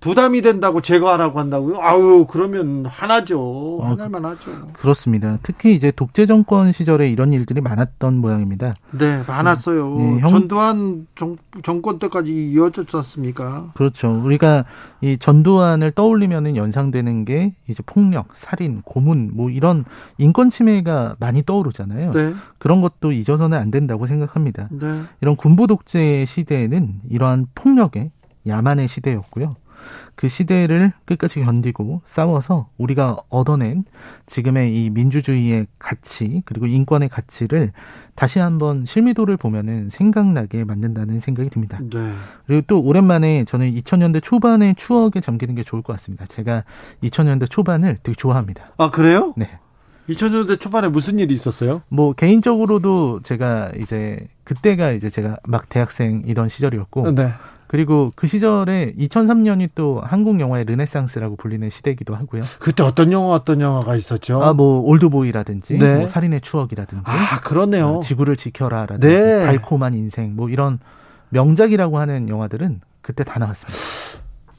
부담이 0.00 0.42
된다고 0.42 0.80
제거하라고 0.80 1.40
한다고요? 1.40 1.80
아유, 1.80 2.24
그러면 2.30 2.86
하나죠. 2.86 3.78
어, 3.80 3.84
하나만 3.84 4.24
하죠. 4.26 4.50
그렇습니다. 4.74 5.38
특히 5.42 5.74
이제 5.74 5.90
독재 5.90 6.24
정권 6.24 6.70
시절에 6.70 7.10
이런 7.10 7.32
일들이 7.32 7.60
많았던 7.60 8.16
모양입니다. 8.18 8.74
네, 8.92 9.22
많았어요. 9.26 9.94
네, 9.94 10.18
형- 10.20 10.30
전두환 10.30 11.06
정, 11.16 11.36
정권 11.64 11.98
때까지 11.98 12.32
이어졌지 12.52 12.96
않습니까? 12.96 13.72
그렇죠. 13.74 14.22
우리가 14.24 14.64
이 15.00 15.16
전두환을 15.18 15.90
떠올리면은 15.90 16.54
연상되는 16.54 17.24
게 17.24 17.54
이제 17.66 17.82
폭력, 17.84 18.28
살인, 18.34 18.82
고문 18.84 19.32
뭐 19.34 19.50
이런 19.50 19.84
인권 20.16 20.48
침해가 20.48 21.16
많이 21.18 21.42
떠오르잖아요. 21.44 22.12
네, 22.12 22.34
그런 22.58 22.80
것도 22.82 23.10
잊어서는 23.10 23.58
안 23.58 23.72
된다고 23.72 24.06
생각합니다. 24.06 24.68
네. 24.70 25.02
이런 25.20 25.34
군부 25.34 25.66
독재 25.66 26.24
시대에는 26.24 27.00
이러한 27.10 27.46
폭력의 27.56 28.12
야만의 28.46 28.86
시대였고요. 28.86 29.56
그 30.14 30.28
시대를 30.28 30.92
끝까지 31.04 31.40
견디고 31.40 32.02
싸워서 32.04 32.68
우리가 32.78 33.18
얻어낸 33.28 33.84
지금의 34.26 34.74
이 34.74 34.90
민주주의의 34.90 35.66
가치 35.78 36.42
그리고 36.44 36.66
인권의 36.66 37.08
가치를 37.08 37.72
다시 38.14 38.40
한번 38.40 38.84
실미도를 38.84 39.36
보면은 39.36 39.90
생각나게 39.90 40.64
만든다는 40.64 41.20
생각이 41.20 41.50
듭니다. 41.50 41.78
네. 41.80 42.12
그리고 42.46 42.62
또 42.66 42.80
오랜만에 42.80 43.44
저는 43.44 43.70
2000년대 43.72 44.22
초반의 44.22 44.74
추억에 44.76 45.20
잠기는 45.22 45.54
게 45.54 45.62
좋을 45.62 45.82
것 45.82 45.92
같습니다. 45.94 46.26
제가 46.26 46.64
2000년대 47.04 47.48
초반을 47.48 47.98
되게 48.02 48.16
좋아합니다. 48.16 48.72
아, 48.76 48.90
그래요? 48.90 49.34
네. 49.36 49.60
2000년대 50.08 50.58
초반에 50.58 50.88
무슨 50.88 51.18
일이 51.18 51.34
있었어요? 51.34 51.82
뭐 51.88 52.12
개인적으로도 52.12 53.20
제가 53.22 53.72
이제 53.80 54.26
그때가 54.44 54.90
이제 54.92 55.10
제가 55.10 55.36
막 55.44 55.68
대학생이던 55.68 56.48
시절이었고 56.48 57.12
네. 57.12 57.30
그리고 57.68 58.12
그 58.16 58.26
시절에 58.26 58.94
2003년이 58.98 59.70
또 59.74 60.00
한국 60.02 60.40
영화의 60.40 60.64
르네상스라고 60.64 61.36
불리는 61.36 61.68
시대이기도 61.70 62.14
하고요. 62.16 62.42
그때 62.58 62.82
어떤 62.82 63.12
영화, 63.12 63.34
어떤 63.34 63.60
영화가 63.60 63.94
있었죠? 63.94 64.42
아 64.42 64.52
뭐 64.54 64.80
올드보이라든지 64.80 65.78
네. 65.78 65.98
뭐 65.98 66.08
살인의 66.08 66.40
추억이라든지 66.40 67.04
아, 67.06 67.40
그러네요. 67.44 67.98
어, 67.98 68.00
지구를 68.00 68.36
지켜라라든지 68.36 69.06
네. 69.06 69.44
달콤한 69.44 69.94
인생 69.94 70.34
뭐 70.34 70.48
이런 70.48 70.78
명작이라고 71.28 71.98
하는 71.98 72.28
영화들은 72.28 72.80
그때 73.02 73.22
다 73.22 73.38
나왔습니다. 73.38 73.78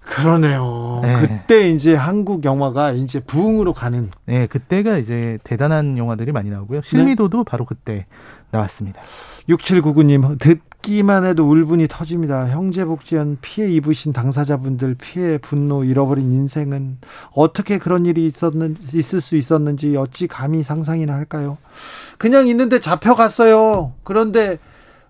그러네요. 0.02 1.00
네. 1.04 1.16
그때 1.20 1.70
이제 1.70 1.96
한국 1.96 2.44
영화가 2.46 2.92
이제 2.92 3.20
부흥으로 3.20 3.74
가는 3.74 4.10
네, 4.26 4.48
그때가 4.48 4.98
이제 4.98 5.38
대단한 5.44 5.98
영화들이 5.98 6.32
많이 6.32 6.50
나오고요. 6.50 6.82
실미도도 6.84 7.44
바로 7.44 7.66
그때 7.66 8.06
나왔습니다. 8.52 9.02
6799님 9.50 10.40
듣기만 10.90 11.24
해도 11.24 11.48
울분이 11.48 11.88
터집니다. 11.88 12.50
형제복지원 12.50 13.38
피해 13.42 13.70
입으신 13.70 14.12
당사자분들 14.12 14.96
피해 14.96 15.38
분노 15.38 15.84
잃어버린 15.84 16.34
인생은 16.34 16.98
어떻게 17.32 17.78
그런 17.78 18.08
일이 18.08 18.26
있었는 18.26 18.76
있을 18.94 19.22
수 19.22 19.36
있었는지 19.36 19.96
어찌 19.96 20.28
감히 20.28 20.64
상상이나 20.64 21.14
할까요? 21.14 21.58
그냥 22.18 22.48
있는데 22.48 22.80
잡혀갔어요. 22.80 23.94
그런데 24.04 24.58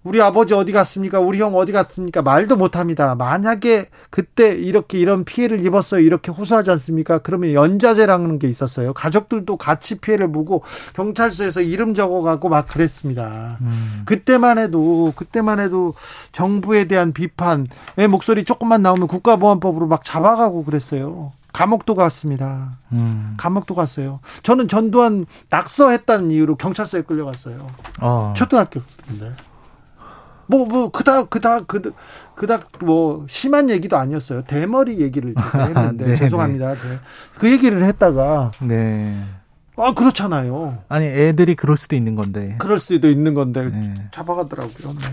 우리 0.04 0.22
아버지 0.22 0.54
어디 0.54 0.72
갔습니까? 0.72 1.20
우리 1.20 1.42
형 1.42 1.56
어디 1.56 1.72
갔습니까? 1.72 2.22
말도 2.22 2.56
못 2.56 2.78
합니다. 2.78 3.16
만약에 3.16 3.90
그때 4.10 4.54
이렇게 4.54 4.98
이런 4.98 5.26
피해를 5.26 5.66
입었어요. 5.66 6.02
이렇게 6.02 6.32
호소하지 6.32 6.72
않습니까? 6.72 7.20
그러면 7.20 7.54
연자제라는 7.54 8.40
게 8.40 8.48
있었어요. 8.48 8.94
가족들도 8.94 9.58
같이 9.58 10.00
피해를 10.00 10.32
보고 10.32 10.64
경찰서에서 10.94 11.62
이름 11.62 11.96
적어가고 11.96 12.48
막 12.50 12.68
그랬습니다. 12.68 13.58
음, 13.62 14.04
그때만 14.06 14.58
해도 14.58 15.12
그때만 15.16 15.60
해도 15.60 15.94
정부에 16.32 16.88
대한 16.88 17.12
비판의 17.12 17.68
목소리 18.10 18.46
조금만 18.46 18.82
나오면 18.82 19.08
국가보안법으로 19.08 19.88
막 19.88 20.04
잡아가고 20.04 20.64
그랬어요. 20.64 21.34
감옥도 21.52 21.96
갔습니다. 21.96 22.78
음. 22.92 23.34
감옥도 23.38 23.74
갔어요. 23.74 24.20
저는 24.44 24.68
전두환 24.68 25.26
낙서했다는 25.50 26.32
이유로 26.32 26.56
경찰서에 26.58 27.02
끌려갔어요. 27.02 27.68
어. 28.02 28.34
초등학교 28.38 28.82
때인데. 29.08 29.34
뭐, 30.50 30.66
뭐, 30.66 30.90
그닥, 30.90 31.30
그닥, 31.30 31.68
그닥, 31.68 31.94
그닥, 32.34 32.70
뭐, 32.84 33.24
심한 33.30 33.70
얘기도 33.70 33.98
아니었어요. 33.98 34.42
대머리 34.48 35.00
얘기를 35.00 35.36
제가 35.52 35.66
했는데, 35.68 36.06
네, 36.08 36.16
죄송합니다. 36.16 36.74
제- 36.74 37.00
그 37.38 37.52
얘기를 37.52 37.84
했다가, 37.84 38.52
네. 38.64 39.16
아, 39.78 39.94
그렇잖아요. 39.94 40.80
아니 40.90 41.06
애들이 41.06 41.56
그럴 41.56 41.78
수도 41.78 41.96
있는 41.96 42.16
건데. 42.16 42.56
그럴 42.58 42.80
수도 42.80 43.10
있는 43.10 43.36
건데, 43.36 43.70
네. 43.70 43.94
잡아가더라고요. 44.12 44.94
네. 44.94 45.06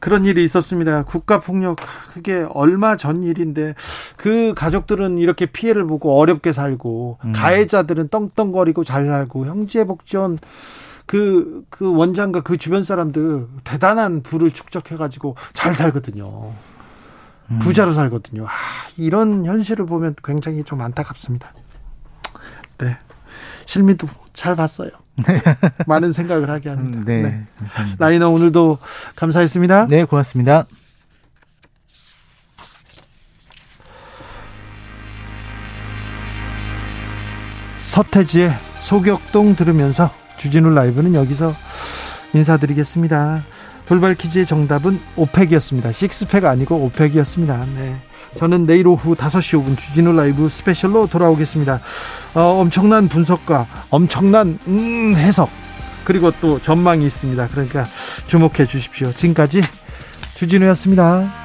그런 0.00 0.24
일이 0.24 0.42
있었습니다. 0.44 1.02
국가폭력, 1.04 1.76
그게 2.14 2.46
얼마 2.54 2.96
전 2.96 3.22
일인데, 3.22 3.74
그 4.16 4.54
가족들은 4.54 5.18
이렇게 5.18 5.44
피해를 5.44 5.84
보고 5.86 6.18
어렵게 6.18 6.52
살고, 6.54 7.18
음. 7.26 7.32
가해자들은 7.34 8.08
떵떵거리고 8.08 8.84
잘 8.84 9.04
살고, 9.04 9.44
형제복지원, 9.44 10.38
그, 11.10 11.64
그 11.70 11.92
원장과 11.92 12.42
그 12.42 12.56
주변 12.56 12.84
사람들 12.84 13.48
대단한 13.64 14.22
부를 14.22 14.52
축적해가지고 14.52 15.34
잘 15.54 15.74
살거든요. 15.74 16.52
음. 17.50 17.58
부자로 17.58 17.94
살거든요. 17.94 18.46
아, 18.46 18.52
이런 18.96 19.44
현실을 19.44 19.86
보면 19.86 20.14
굉장히 20.22 20.62
좀 20.62 20.80
안타깝습니다. 20.80 21.52
네. 22.78 22.96
실미도 23.66 24.06
잘 24.34 24.54
봤어요. 24.54 24.90
많은 25.88 26.12
생각을 26.12 26.48
하게 26.48 26.68
합니다. 26.68 27.00
음, 27.00 27.04
네. 27.04 27.22
네. 27.22 27.46
라이너 27.98 28.28
오늘도 28.28 28.78
감사했습니다. 29.16 29.88
네, 29.88 30.04
고맙습니다. 30.04 30.66
서태지의 37.88 38.52
소격동 38.78 39.56
들으면서 39.56 40.19
주진우 40.40 40.70
라이브는 40.70 41.14
여기서 41.14 41.54
인사드리겠습니다. 42.32 43.42
돌발 43.84 44.14
퀴즈의 44.14 44.46
정답은 44.46 44.98
오펙이었습니다. 45.16 45.92
식스팩 45.92 46.46
아니고 46.46 46.76
오펙이었습니다. 46.76 47.66
네. 47.76 47.96
저는 48.36 48.64
내일 48.64 48.86
오후 48.86 49.14
5시 49.14 49.62
5분 49.62 49.76
주진우 49.76 50.12
라이브 50.12 50.48
스페셜로 50.48 51.08
돌아오겠습니다. 51.08 51.80
어, 52.34 52.40
엄청난 52.40 53.08
분석과 53.08 53.66
엄청난 53.90 54.58
음, 54.66 55.14
해석 55.14 55.50
그리고 56.04 56.30
또 56.40 56.58
전망이 56.58 57.04
있습니다. 57.04 57.48
그러니까 57.48 57.86
주목해 58.26 58.64
주십시오. 58.66 59.12
지금까지 59.12 59.60
주진우였습니다. 60.36 61.39